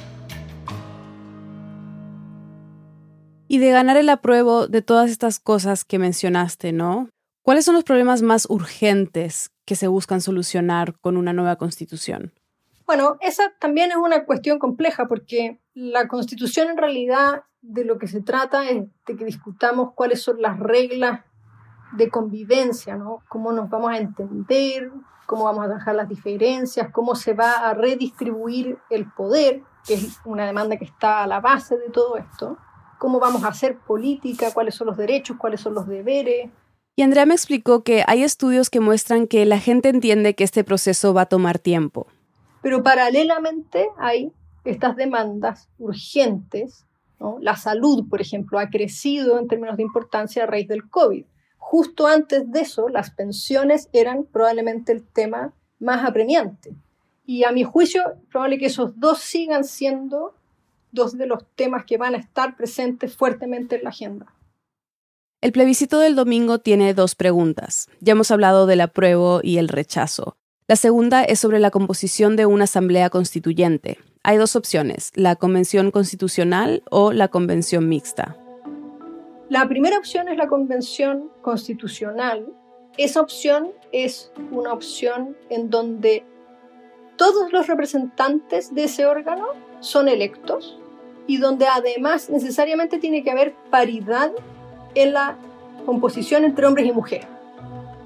Y 3.52 3.58
de 3.58 3.72
ganar 3.72 3.98
el 3.98 4.10
apruebo 4.10 4.68
de 4.68 4.84
todas 4.84 5.10
estas 5.10 5.40
cosas 5.40 5.84
que 5.84 5.98
mencionaste, 5.98 6.72
¿no? 6.72 7.10
¿Cuáles 7.42 7.66
son 7.66 7.74
los 7.74 7.84
problemas 7.84 8.22
más 8.22 8.46
urgentes 8.48 9.50
que 9.66 9.76
se 9.76 9.88
buscan 9.88 10.22
solucionar 10.22 10.94
con 11.02 11.18
una 11.18 11.34
nueva 11.34 11.56
constitución? 11.56 12.32
Bueno, 12.86 13.18
esa 13.22 13.52
también 13.60 13.90
es 13.90 13.98
una 13.98 14.26
cuestión 14.26 14.60
compleja 14.60 15.08
porque 15.08 15.60
La 15.74 16.08
constitución 16.08 16.70
en 16.70 16.78
realidad 16.78 17.44
de 17.62 17.86
lo 17.86 17.98
que 17.98 18.08
se 18.08 18.22
trata 18.22 18.70
es 18.70 18.84
de 19.08 19.16
que 19.16 19.26
discutamos 19.26 19.94
cuáles 19.96 20.22
son 20.22 20.42
las 20.42 20.60
reglas 20.60 21.22
de 21.94 22.10
convivencia, 22.10 22.98
¿no? 22.98 23.24
Cómo 23.30 23.52
nos 23.52 23.68
vamos 23.70 23.92
a 23.92 23.98
entender, 23.98 24.92
cómo 25.26 25.46
vamos 25.46 25.66
a 25.66 25.70
dejar 25.70 25.96
las 25.96 26.08
diferencias, 26.08 26.92
cómo 26.92 27.16
se 27.16 27.34
va 27.34 27.68
a 27.68 27.74
redistribuir 27.74 28.78
el 28.92 29.12
poder, 29.12 29.64
que 29.88 29.96
es 29.96 30.20
una 30.26 30.46
demanda 30.46 30.78
que 30.78 30.86
está 30.86 31.24
a 31.24 31.28
la 31.28 31.40
base 31.40 31.78
de 31.78 31.90
todo 31.90 32.18
esto, 32.18 32.58
cómo 33.00 33.20
vamos 33.20 33.44
a 33.44 33.48
hacer 33.48 33.80
política, 33.80 34.54
cuáles 34.54 34.76
son 34.76 34.88
los 34.88 34.98
derechos, 34.98 35.38
cuáles 35.38 35.62
son 35.62 35.74
los 35.74 35.88
deberes. 35.88 36.52
Y 36.96 37.02
Andrea 37.02 37.26
me 37.26 37.34
explicó 37.34 37.84
que 37.84 38.04
hay 38.06 38.24
estudios 38.24 38.70
que 38.70 38.82
muestran 38.82 39.26
que 39.26 39.46
la 39.46 39.58
gente 39.58 39.90
entiende 39.90 40.36
que 40.36 40.44
este 40.44 40.64
proceso 40.64 41.14
va 41.14 41.22
a 41.22 41.26
tomar 41.26 41.58
tiempo. 41.58 42.08
Pero 42.62 42.84
paralelamente 42.84 43.88
hay 43.98 44.32
estas 44.66 44.96
demandas 44.98 45.70
urgentes. 45.80 46.86
¿no? 47.20 47.38
La 47.40 47.56
salud, 47.56 48.08
por 48.10 48.22
ejemplo, 48.22 48.60
ha 48.60 48.70
crecido 48.70 49.40
en 49.40 49.48
términos 49.48 49.78
de 49.78 49.84
importancia 49.84 50.44
a 50.44 50.48
raíz 50.48 50.68
del 50.68 50.90
COVID. 50.90 51.26
Justo 51.58 52.06
antes 52.06 52.52
de 52.52 52.62
eso, 52.62 52.90
las 52.90 53.12
pensiones 53.12 53.90
eran 53.94 54.26
probablemente 54.26 54.92
el 54.92 55.06
tema 55.06 55.54
más 55.80 56.04
apremiante. 56.04 56.74
Y 57.26 57.46
a 57.46 57.52
mi 57.52 57.64
juicio, 57.64 58.04
probable 58.30 58.58
que 58.58 58.66
esos 58.66 59.00
dos 59.00 59.20
sigan 59.20 59.64
siendo 59.64 60.34
dos 60.91 61.17
de 61.17 61.28
los 61.28 61.45
temas 61.56 61.86
que 61.86 61.97
van 61.97 62.15
a 62.15 62.17
estar 62.17 62.56
presentes 62.56 63.15
fuertemente 63.15 63.78
en 63.78 63.84
la 63.84 63.89
agenda. 63.89 64.34
El 65.41 65.54
plebiscito 65.54 65.99
del 65.99 66.15
domingo 66.15 66.60
tiene 66.60 66.93
dos 66.93 67.15
preguntas. 67.15 67.89
Ya 68.02 68.12
hemos 68.12 68.30
hablado 68.30 68.65
del 68.65 68.82
apruebo 68.82 69.39
y 69.41 69.58
el 69.58 69.69
rechazo. 69.69 70.36
La 70.67 70.75
segunda 70.75 71.23
es 71.23 71.39
sobre 71.39 71.60
la 71.60 71.71
composición 71.71 72.36
de 72.36 72.45
una 72.45 72.65
asamblea 72.65 73.10
constituyente. 73.10 73.99
Hay 74.21 74.38
dos 74.38 74.56
opciones, 74.56 75.12
la 75.15 75.38
convención 75.38 75.91
constitucional 75.91 76.84
o 76.91 77.13
la 77.13 77.30
convención 77.30 77.88
mixta. 77.88 78.38
La 79.49 79.67
primera 79.67 79.97
opción 79.97 80.28
es 80.28 80.38
la 80.38 80.47
convención 80.47 81.32
constitucional. 81.41 82.45
Esa 82.97 83.21
opción 83.21 83.71
es 83.93 84.32
una 84.52 84.73
opción 84.73 85.38
en 85.49 85.69
donde 85.69 86.25
todos 87.15 87.52
los 87.52 87.67
representantes 87.67 88.75
de 88.75 88.84
ese 88.84 89.06
órgano 89.06 89.47
son 89.80 90.08
electos 90.08 90.78
y 91.28 91.38
donde 91.38 91.68
además 91.68 92.30
necesariamente 92.30 92.98
tiene 92.98 93.24
que 93.24 93.32
haber 93.32 93.54
paridad 93.70 94.32
en 94.96 95.13
la 95.13 95.36
composición 95.86 96.44
entre 96.44 96.65
hombres 96.65 96.88
y 96.88 96.92
mujeres. 96.92 97.28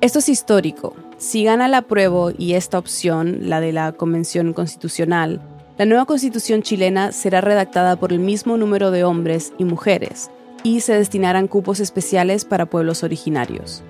Esto 0.02 0.20
es 0.20 0.28
histórico. 0.28 0.96
Si 1.18 1.46
gana 1.46 1.70
la 1.70 1.78
apruebo 1.78 2.32
y 2.38 2.54
esta 2.54 2.78
opción, 2.78 3.50
la 3.50 3.62
de 3.62 3.72
la 3.72 3.94
Convención 3.94 4.52
Constitucional, 4.52 5.40
la 5.78 5.86
nueva 5.86 6.06
constitución 6.06 6.62
chilena 6.62 7.12
será 7.14 7.42
redactada 7.42 7.96
por 7.96 8.12
el 8.12 8.20
mismo 8.20 8.58
número 8.58 8.92
de 8.92 9.06
hombres 9.06 9.54
y 9.58 9.64
mujeres, 9.64 10.30
y 10.62 10.82
se 10.82 10.94
destinarán 10.94 11.48
cupos 11.48 11.80
especiales 11.80 12.46
para 12.46 12.66
pueblos 12.66 13.04
originarios. 13.04 13.82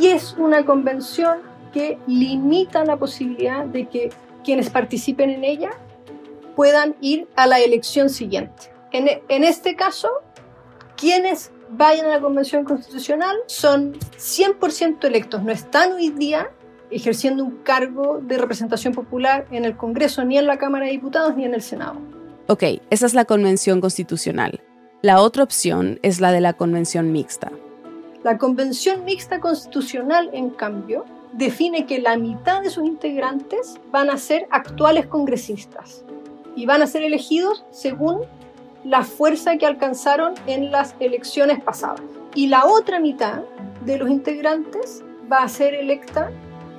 Y 0.00 0.08
es 0.08 0.34
una 0.38 0.64
convención 0.64 1.38
que 1.72 1.98
limita 2.06 2.84
la 2.84 2.96
posibilidad 2.96 3.64
de 3.66 3.86
que 3.86 4.10
quienes 4.42 4.70
participen 4.70 5.30
en 5.30 5.44
ella 5.44 5.70
puedan 6.54 6.96
ir 7.00 7.28
a 7.36 7.46
la 7.46 7.60
elección 7.60 8.10
siguiente. 8.10 8.72
En, 8.92 9.08
en 9.28 9.44
este 9.44 9.76
caso, 9.76 10.08
quienes 10.96 11.50
vayan 11.70 12.06
a 12.06 12.10
la 12.10 12.20
convención 12.20 12.64
constitucional 12.64 13.36
son 13.46 13.94
100% 13.94 15.04
electos, 15.04 15.42
no 15.42 15.52
están 15.52 15.92
hoy 15.92 16.10
día 16.10 16.50
ejerciendo 16.90 17.42
un 17.44 17.58
cargo 17.62 18.20
de 18.22 18.38
representación 18.38 18.92
popular 18.92 19.46
en 19.50 19.64
el 19.64 19.76
Congreso, 19.76 20.24
ni 20.24 20.36
en 20.36 20.46
la 20.46 20.58
Cámara 20.58 20.86
de 20.86 20.92
Diputados, 20.92 21.34
ni 21.36 21.44
en 21.44 21.54
el 21.54 21.62
Senado. 21.62 21.98
Ok, 22.48 22.64
esa 22.90 23.06
es 23.06 23.14
la 23.14 23.24
convención 23.24 23.80
constitucional. 23.80 24.60
La 25.00 25.20
otra 25.20 25.42
opción 25.42 25.98
es 26.02 26.20
la 26.20 26.32
de 26.32 26.40
la 26.40 26.52
convención 26.52 27.10
mixta. 27.10 27.50
La 28.22 28.38
convención 28.38 29.04
mixta 29.04 29.40
constitucional, 29.40 30.30
en 30.32 30.50
cambio, 30.50 31.04
define 31.32 31.86
que 31.86 31.98
la 31.98 32.16
mitad 32.16 32.62
de 32.62 32.70
sus 32.70 32.84
integrantes 32.84 33.80
van 33.90 34.10
a 34.10 34.18
ser 34.18 34.46
actuales 34.50 35.06
congresistas 35.06 36.04
y 36.56 36.66
van 36.66 36.82
a 36.82 36.86
ser 36.86 37.02
elegidos 37.02 37.64
según 37.70 38.22
la 38.84 39.04
fuerza 39.04 39.56
que 39.56 39.66
alcanzaron 39.66 40.34
en 40.46 40.70
las 40.70 40.94
elecciones 41.00 41.62
pasadas. 41.62 42.02
Y 42.34 42.48
la 42.48 42.66
otra 42.66 43.00
mitad 43.00 43.42
de 43.84 43.98
los 43.98 44.10
integrantes 44.10 45.02
va 45.30 45.38
a 45.38 45.48
ser 45.48 45.74
electa 45.74 46.30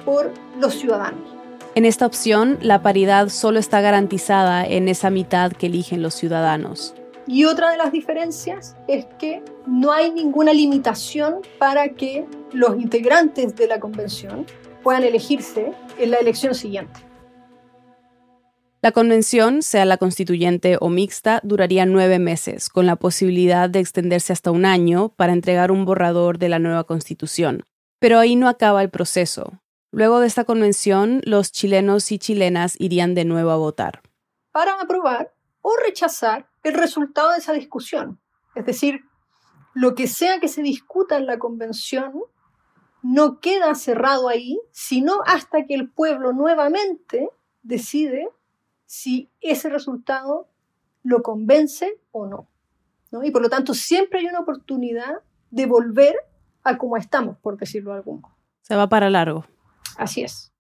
por 0.06 0.32
los 0.60 0.74
ciudadanos. 0.76 1.22
En 1.76 1.86
esta 1.86 2.06
opción, 2.06 2.60
la 2.62 2.84
paridad 2.84 3.30
solo 3.30 3.60
está 3.60 3.82
garantizada 3.82 4.66
en 4.66 4.88
esa 4.88 5.10
mitad 5.10 5.52
que 5.52 5.68
eligen 5.68 6.04
los 6.04 6.14
ciudadanos. 6.14 6.94
Y 7.26 7.46
otra 7.46 7.72
de 7.72 7.78
las 7.78 7.92
diferencias 7.92 8.76
es 8.88 9.06
que 9.18 9.42
no 9.66 9.92
hay 9.92 10.12
ninguna 10.12 10.54
limitación 10.54 11.38
para 11.58 11.90
que 11.90 12.26
los 12.52 12.80
integrantes 12.80 13.56
de 13.56 13.68
la 13.68 13.80
convención 13.80 14.46
puedan 14.84 15.04
elegirse 15.04 15.72
en 15.98 16.12
la 16.12 16.18
elección 16.18 16.54
siguiente. 16.54 17.00
La 18.84 18.92
convención, 18.92 19.62
sea 19.62 19.86
la 19.86 19.96
constituyente 19.96 20.78
o 20.78 20.90
mixta, 20.90 21.40
duraría 21.42 21.86
nueve 21.86 22.20
meses, 22.20 22.68
con 22.68 22.86
la 22.86 22.98
posibilidad 22.98 23.70
de 23.70 23.80
extenderse 23.80 24.34
hasta 24.34 24.52
un 24.52 24.66
año 24.66 25.08
para 25.16 25.32
entregar 25.32 25.72
un 25.72 25.86
borrador 25.86 26.38
de 26.38 26.50
la 26.50 26.60
nueva 26.60 26.84
constitución. 26.84 27.64
Pero 28.00 28.20
ahí 28.20 28.36
no 28.36 28.50
acaba 28.50 28.82
el 28.82 28.90
proceso. 28.90 29.54
Luego 29.92 30.20
de 30.20 30.28
esta 30.28 30.44
convención, 30.44 31.22
los 31.24 31.54
chilenos 31.54 32.12
y 32.12 32.20
chilenas 32.20 32.76
irían 32.78 33.16
de 33.16 33.24
nuevo 33.24 33.52
a 33.52 33.56
votar. 33.56 34.02
Para 34.52 34.74
aprobar 34.74 35.34
o 35.62 35.78
rechazar 35.78 36.50
el 36.62 36.74
resultado 36.74 37.32
de 37.32 37.38
esa 37.38 37.54
discusión. 37.54 38.20
Es 38.54 38.66
decir, 38.66 39.06
lo 39.74 39.96
que 39.96 40.08
sea 40.08 40.42
que 40.42 40.50
se 40.50 40.62
discuta 40.62 41.16
en 41.16 41.26
la 41.26 41.40
convención 41.40 42.12
no 43.02 43.40
queda 43.40 43.76
cerrado 43.76 44.28
ahí, 44.28 44.60
sino 44.74 45.22
hasta 45.26 45.66
que 45.68 45.74
el 45.74 45.90
pueblo 45.90 46.34
nuevamente 46.34 47.30
decide 47.62 48.28
si 48.94 49.32
ese 49.42 49.70
resultado 49.70 50.48
lo 51.02 51.24
convence 51.24 52.00
o 52.12 52.28
no. 52.28 52.48
¿no? 53.10 53.24
Y 53.24 53.32
por 53.32 53.42
lo 53.42 53.50
tanto 53.50 53.74
siempre 53.74 54.20
hay 54.20 54.28
una 54.28 54.42
oportunidad 54.42 55.16
de 55.50 55.66
volver 55.66 56.16
a 56.64 56.78
como 56.78 56.96
estamos, 56.96 57.40
por 57.40 57.58
decirlo 57.58 57.90
de 57.90 57.98
algún 57.98 58.22
modo. 58.22 58.36
Se 58.62 58.76
va 58.76 58.88
para 58.88 59.10
largo. 59.10 59.48
Así 59.98 60.22
es. 60.22 60.54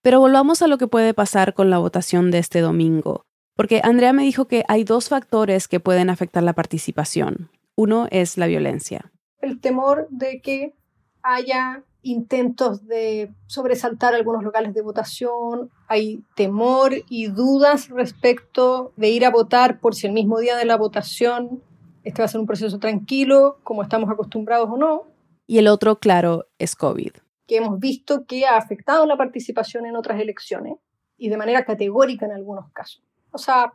Pero 0.00 0.20
volvamos 0.20 0.62
a 0.62 0.68
lo 0.68 0.78
que 0.78 0.86
puede 0.86 1.12
pasar 1.12 1.54
con 1.54 1.70
la 1.70 1.78
votación 1.78 2.30
de 2.30 2.38
este 2.38 2.60
domingo. 2.60 3.24
Porque 3.56 3.80
Andrea 3.82 4.12
me 4.12 4.22
dijo 4.22 4.46
que 4.46 4.64
hay 4.68 4.84
dos 4.84 5.08
factores 5.08 5.66
que 5.66 5.80
pueden 5.80 6.08
afectar 6.08 6.44
la 6.44 6.52
participación. 6.52 7.50
Uno 7.74 8.06
es 8.12 8.38
la 8.38 8.46
violencia. 8.46 9.10
El 9.40 9.60
temor 9.60 10.06
de 10.08 10.40
que 10.40 10.76
haya 11.24 11.82
intentos 12.02 12.86
de 12.86 13.32
sobresaltar 13.46 14.14
algunos 14.14 14.42
locales 14.42 14.74
de 14.74 14.82
votación, 14.82 15.70
hay 15.88 16.22
temor 16.34 16.92
y 17.08 17.28
dudas 17.28 17.88
respecto 17.88 18.92
de 18.96 19.10
ir 19.10 19.24
a 19.24 19.30
votar 19.30 19.80
por 19.80 19.94
si 19.94 20.06
el 20.06 20.12
mismo 20.12 20.38
día 20.38 20.56
de 20.56 20.64
la 20.64 20.76
votación 20.76 21.62
este 22.04 22.20
va 22.22 22.26
a 22.26 22.28
ser 22.28 22.40
un 22.40 22.46
proceso 22.46 22.78
tranquilo, 22.78 23.58
como 23.62 23.82
estamos 23.82 24.10
acostumbrados 24.10 24.68
o 24.70 24.76
no. 24.76 25.02
Y 25.46 25.58
el 25.58 25.68
otro, 25.68 25.98
claro, 25.98 26.46
es 26.58 26.74
COVID. 26.74 27.12
Que 27.46 27.56
hemos 27.56 27.78
visto 27.78 28.24
que 28.26 28.44
ha 28.46 28.56
afectado 28.56 29.06
la 29.06 29.16
participación 29.16 29.86
en 29.86 29.96
otras 29.96 30.20
elecciones 30.20 30.74
y 31.16 31.28
de 31.28 31.36
manera 31.36 31.64
categórica 31.64 32.26
en 32.26 32.32
algunos 32.32 32.70
casos. 32.72 33.02
O 33.30 33.38
sea, 33.38 33.74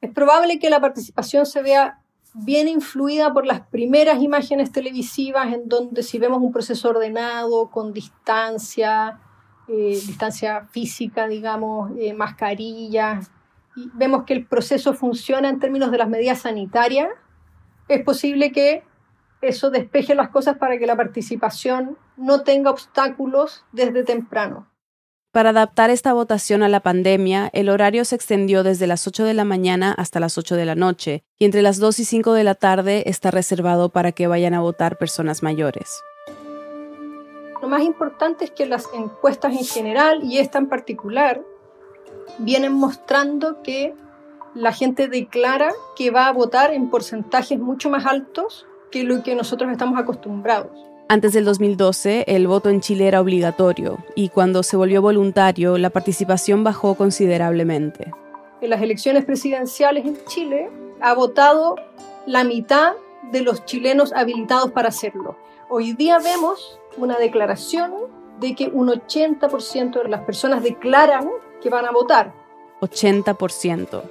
es 0.00 0.12
probable 0.12 0.58
que 0.58 0.70
la 0.70 0.80
participación 0.80 1.44
se 1.44 1.62
vea 1.62 2.02
bien 2.34 2.68
influida 2.68 3.32
por 3.32 3.46
las 3.46 3.60
primeras 3.60 4.22
imágenes 4.22 4.72
televisivas 4.72 5.52
en 5.52 5.68
donde 5.68 6.02
si 6.02 6.18
vemos 6.18 6.40
un 6.40 6.52
proceso 6.52 6.90
ordenado, 6.90 7.70
con 7.70 7.92
distancia, 7.92 9.20
eh, 9.68 10.00
distancia 10.06 10.66
física, 10.70 11.26
digamos, 11.26 11.90
eh, 11.98 12.12
mascarillas, 12.14 13.30
y 13.76 13.90
vemos 13.94 14.24
que 14.24 14.34
el 14.34 14.46
proceso 14.46 14.94
funciona 14.94 15.48
en 15.48 15.60
términos 15.60 15.90
de 15.90 15.98
las 15.98 16.08
medidas 16.08 16.40
sanitarias, 16.40 17.10
es 17.88 18.02
posible 18.02 18.52
que 18.52 18.82
eso 19.40 19.70
despeje 19.70 20.14
las 20.14 20.30
cosas 20.30 20.58
para 20.58 20.78
que 20.78 20.86
la 20.86 20.96
participación 20.96 21.96
no 22.16 22.42
tenga 22.42 22.70
obstáculos 22.70 23.64
desde 23.72 24.02
temprano. 24.04 24.68
Para 25.30 25.50
adaptar 25.50 25.90
esta 25.90 26.14
votación 26.14 26.62
a 26.62 26.70
la 26.70 26.80
pandemia, 26.80 27.50
el 27.52 27.68
horario 27.68 28.06
se 28.06 28.16
extendió 28.16 28.62
desde 28.62 28.86
las 28.86 29.06
8 29.06 29.24
de 29.24 29.34
la 29.34 29.44
mañana 29.44 29.92
hasta 29.92 30.20
las 30.20 30.38
8 30.38 30.56
de 30.56 30.64
la 30.64 30.74
noche, 30.74 31.22
y 31.38 31.44
entre 31.44 31.60
las 31.60 31.78
2 31.78 31.98
y 32.00 32.04
5 32.06 32.32
de 32.32 32.44
la 32.44 32.54
tarde 32.54 33.02
está 33.06 33.30
reservado 33.30 33.90
para 33.90 34.12
que 34.12 34.26
vayan 34.26 34.54
a 34.54 34.60
votar 34.60 34.96
personas 34.96 35.42
mayores. 35.42 36.00
Lo 37.60 37.68
más 37.68 37.82
importante 37.82 38.46
es 38.46 38.52
que 38.52 38.64
las 38.64 38.88
encuestas 38.94 39.52
en 39.52 39.66
general 39.66 40.24
y 40.24 40.38
esta 40.38 40.58
en 40.58 40.68
particular 40.68 41.42
vienen 42.38 42.72
mostrando 42.72 43.62
que 43.62 43.94
la 44.54 44.72
gente 44.72 45.08
declara 45.08 45.72
que 45.94 46.10
va 46.10 46.28
a 46.28 46.32
votar 46.32 46.72
en 46.72 46.88
porcentajes 46.88 47.58
mucho 47.58 47.90
más 47.90 48.06
altos 48.06 48.66
que 48.90 49.04
lo 49.04 49.22
que 49.22 49.34
nosotros 49.34 49.70
estamos 49.70 50.00
acostumbrados. 50.00 50.87
Antes 51.10 51.32
del 51.32 51.46
2012, 51.46 52.24
el 52.28 52.46
voto 52.46 52.68
en 52.68 52.82
Chile 52.82 53.08
era 53.08 53.22
obligatorio 53.22 53.96
y 54.14 54.28
cuando 54.28 54.62
se 54.62 54.76
volvió 54.76 55.00
voluntario, 55.00 55.78
la 55.78 55.88
participación 55.88 56.64
bajó 56.64 56.96
considerablemente. 56.96 58.12
en 58.60 58.68
las 58.68 58.82
elecciones 58.82 59.24
presidenciales 59.24 60.04
en 60.04 60.18
Chile 60.26 60.68
ha 61.00 61.14
votado 61.14 61.76
la 62.26 62.44
mitad 62.44 62.92
de 63.32 63.40
los 63.40 63.64
chilenos 63.64 64.12
habilitados 64.12 64.72
para 64.72 64.88
hacerlo. 64.88 65.38
Hoy 65.70 65.94
día 65.94 66.18
vemos 66.18 66.78
una 66.98 67.16
declaración 67.16 67.90
de 68.38 68.54
que 68.54 68.66
un 68.68 68.88
80% 68.88 70.02
de 70.02 70.08
las 70.10 70.24
personas 70.24 70.62
declaran 70.62 71.30
que 71.62 71.70
van 71.70 71.86
a 71.86 71.90
votar. 71.90 72.34
80%. 72.82 74.02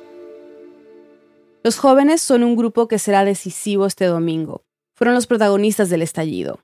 Los 1.62 1.78
jóvenes 1.78 2.22
son 2.22 2.44
un 2.44 2.56
grupo 2.56 2.88
que 2.88 2.98
será 2.98 3.24
decisivo 3.24 3.86
este 3.86 4.06
domingo. 4.06 4.64
Fueron 4.96 5.14
los 5.14 5.28
protagonistas 5.28 5.90
del 5.92 6.02
estallido. 6.02 6.60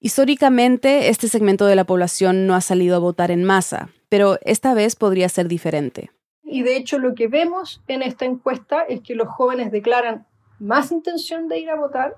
Históricamente, 0.00 1.08
este 1.08 1.28
segmento 1.28 1.66
de 1.66 1.76
la 1.76 1.84
población 1.84 2.46
no 2.46 2.54
ha 2.54 2.60
salido 2.60 2.96
a 2.96 3.00
votar 3.00 3.30
en 3.30 3.44
masa, 3.44 3.88
pero 4.08 4.38
esta 4.42 4.74
vez 4.74 4.94
podría 4.94 5.28
ser 5.28 5.48
diferente. 5.48 6.10
Y 6.44 6.62
de 6.62 6.76
hecho 6.76 6.98
lo 6.98 7.14
que 7.14 7.28
vemos 7.28 7.82
en 7.88 8.02
esta 8.02 8.24
encuesta 8.24 8.82
es 8.82 9.00
que 9.00 9.14
los 9.14 9.28
jóvenes 9.28 9.72
declaran 9.72 10.26
más 10.58 10.92
intención 10.92 11.48
de 11.48 11.58
ir 11.58 11.70
a 11.70 11.76
votar 11.76 12.16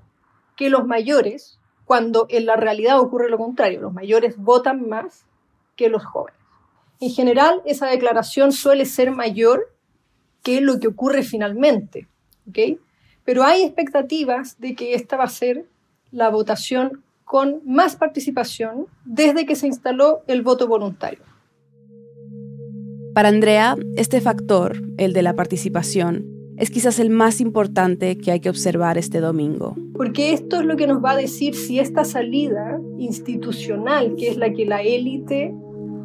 que 0.56 0.70
los 0.70 0.86
mayores, 0.86 1.58
cuando 1.84 2.26
en 2.28 2.46
la 2.46 2.56
realidad 2.56 3.00
ocurre 3.00 3.30
lo 3.30 3.38
contrario, 3.38 3.80
los 3.80 3.94
mayores 3.94 4.36
votan 4.36 4.88
más 4.88 5.24
que 5.76 5.88
los 5.88 6.04
jóvenes. 6.04 6.38
En 7.00 7.10
general, 7.10 7.62
esa 7.64 7.86
declaración 7.86 8.52
suele 8.52 8.84
ser 8.84 9.12
mayor 9.12 9.72
que 10.42 10.60
lo 10.60 10.80
que 10.80 10.88
ocurre 10.88 11.22
finalmente, 11.22 12.08
¿ok? 12.48 12.80
Pero 13.24 13.44
hay 13.44 13.62
expectativas 13.62 14.58
de 14.58 14.74
que 14.74 14.94
esta 14.94 15.16
va 15.16 15.24
a 15.24 15.28
ser 15.28 15.66
la 16.10 16.28
votación 16.28 17.04
con 17.28 17.60
más 17.66 17.94
participación 17.94 18.86
desde 19.04 19.44
que 19.44 19.54
se 19.54 19.66
instaló 19.66 20.22
el 20.26 20.40
voto 20.40 20.66
voluntario. 20.66 21.20
Para 23.14 23.28
Andrea, 23.28 23.76
este 23.96 24.22
factor, 24.22 24.80
el 24.96 25.12
de 25.12 25.22
la 25.22 25.34
participación, 25.34 26.24
es 26.56 26.70
quizás 26.70 26.98
el 26.98 27.10
más 27.10 27.40
importante 27.40 28.16
que 28.16 28.32
hay 28.32 28.40
que 28.40 28.48
observar 28.48 28.96
este 28.96 29.20
domingo. 29.20 29.76
Porque 29.92 30.32
esto 30.32 30.58
es 30.60 30.64
lo 30.64 30.76
que 30.76 30.86
nos 30.86 31.04
va 31.04 31.10
a 31.10 31.16
decir 31.16 31.54
si 31.54 31.78
esta 31.78 32.04
salida 32.04 32.80
institucional, 32.98 34.14
que 34.16 34.28
es 34.28 34.38
la 34.38 34.52
que 34.52 34.64
la 34.64 34.80
élite 34.82 35.54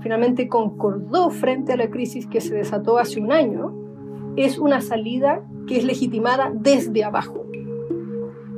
finalmente 0.01 0.49
concordó 0.49 1.29
frente 1.29 1.71
a 1.71 1.77
la 1.77 1.89
crisis 1.89 2.27
que 2.27 2.41
se 2.41 2.53
desató 2.53 2.97
hace 2.97 3.21
un 3.21 3.31
año, 3.31 3.73
es 4.35 4.59
una 4.59 4.81
salida 4.81 5.41
que 5.67 5.77
es 5.77 5.85
legitimada 5.85 6.51
desde 6.53 7.05
abajo. 7.05 7.42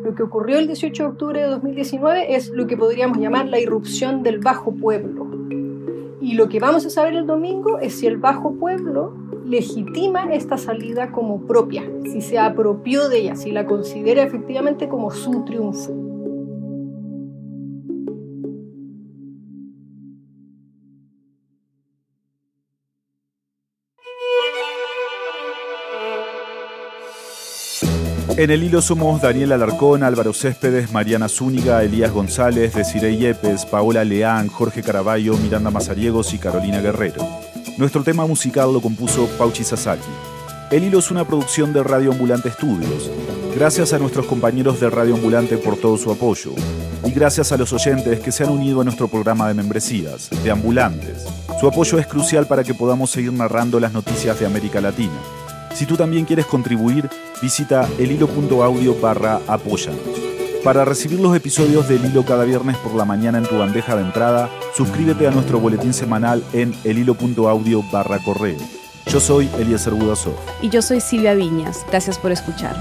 Lo 0.06 0.14
que 0.14 0.22
ocurrió 0.22 0.60
el 0.60 0.68
18 0.68 1.02
de 1.02 1.10
octubre 1.10 1.42
de 1.42 1.48
2019 1.48 2.36
es 2.36 2.52
lo 2.52 2.68
que 2.68 2.78
podríamos 2.78 3.18
llamar 3.18 3.48
la 3.48 3.60
irrupción 3.60 4.22
del 4.22 4.38
bajo 4.38 4.72
pueblo. 4.72 5.26
Y 6.22 6.36
lo 6.36 6.48
que 6.48 6.60
vamos 6.60 6.86
a 6.86 6.92
saber 6.92 7.16
el 7.16 7.26
domingo 7.26 7.80
es 7.80 7.96
si 7.96 8.06
el 8.06 8.18
bajo 8.18 8.54
pueblo 8.54 9.16
legitima 9.48 10.32
esta 10.32 10.60
salida 10.60 11.12
como 11.12 11.42
propia, 11.48 11.90
si 12.04 12.22
se 12.22 12.38
apropió 12.38 13.10
de 13.10 13.18
ella, 13.18 13.36
si 13.36 13.50
la 13.50 13.66
considera 13.66 14.22
efectivamente 14.22 14.88
como 14.88 15.10
su 15.10 15.44
triunfo. 15.44 16.05
En 28.38 28.50
el 28.52 28.64
hilo 28.64 28.82
somos 28.82 29.22
Daniel 29.22 29.54
Alarcón, 29.54 30.04
Álvaro 30.04 30.34
Céspedes, 30.34 30.92
Mariana 30.92 31.30
Zúñiga, 31.30 31.82
Elías 31.84 32.12
González, 32.12 32.74
Desiree 32.74 33.16
Yepes, 33.16 33.66
Paola 33.66 34.04
Leán, 34.04 34.50
Jorge 34.50 34.84
Caraballo, 34.84 35.38
Miranda 35.38 35.72
Mazariegos 35.72 36.34
y 36.34 36.38
Carolina 36.38 36.82
Guerrero. 36.82 37.26
Nuestro 37.78 38.04
tema 38.04 38.28
musical 38.28 38.74
lo 38.74 38.82
compuso 38.82 39.30
Pauchi 39.38 39.64
Sasaki. 39.64 40.12
El 40.70 40.84
hilo 40.84 41.00
es 41.00 41.12
una 41.12 41.26
producción 41.26 41.72
de 41.72 41.82
Radio 41.82 42.12
Ambulante 42.12 42.50
Estudios. 42.50 43.10
Gracias 43.56 43.94
a 43.94 44.00
nuestros 44.00 44.26
compañeros 44.26 44.82
de 44.82 44.90
Radio 44.90 45.16
Ambulante 45.16 45.58
por 45.58 45.78
todo 45.78 45.98
su 45.98 46.12
apoyo. 46.12 46.52
Y 47.06 47.12
gracias 47.12 47.54
a 47.54 47.58
los 47.58 47.72
oyentes 47.72 48.20
que 48.20 48.34
se 48.34 48.44
han 48.44 48.50
unido 48.50 48.82
a 48.82 48.84
nuestro 48.84 49.08
programa 49.08 49.48
de 49.48 49.54
membresías, 49.54 50.30
de 50.44 50.52
Ambulantes. 50.52 51.26
Su 51.62 51.70
apoyo 51.70 52.00
es 52.00 52.08
crucial 52.08 52.48
para 52.48 52.66
que 52.66 52.74
podamos 52.74 53.12
seguir 53.12 53.32
narrando 53.32 53.80
las 53.80 53.94
noticias 53.94 54.38
de 54.38 54.46
América 54.46 54.82
Latina. 54.82 55.22
Si 55.76 55.86
tú 55.86 55.98
también 55.98 56.24
quieres 56.24 56.46
contribuir, 56.46 57.10
visita 57.42 57.88
elhilo.audio 58.00 58.96
barra 59.02 59.42
apóyanos. 59.46 60.00
Para 60.64 60.86
recibir 60.86 61.20
los 61.20 61.36
episodios 61.36 61.90
del 61.90 62.06
Hilo 62.06 62.24
cada 62.24 62.46
viernes 62.46 62.78
por 62.78 62.96
la 62.96 63.04
mañana 63.04 63.38
en 63.40 63.46
tu 63.46 63.58
bandeja 63.58 63.96
de 63.98 64.04
entrada, 64.04 64.50
suscríbete 64.74 65.28
a 65.28 65.32
nuestro 65.32 65.60
boletín 65.60 65.94
semanal 65.94 66.44
en 66.54 66.74
elhilo.audio 66.86 67.84
barra 67.92 68.20
correo. 68.24 68.58
Yo 69.08 69.20
soy 69.20 69.50
Eliezer 69.60 69.94
Budasov. 69.94 70.34
Y 70.62 70.70
yo 70.70 70.82
soy 70.82 71.02
Silvia 71.02 71.34
Viñas. 71.34 71.86
Gracias 71.90 72.18
por 72.18 72.32
escuchar. 72.32 72.76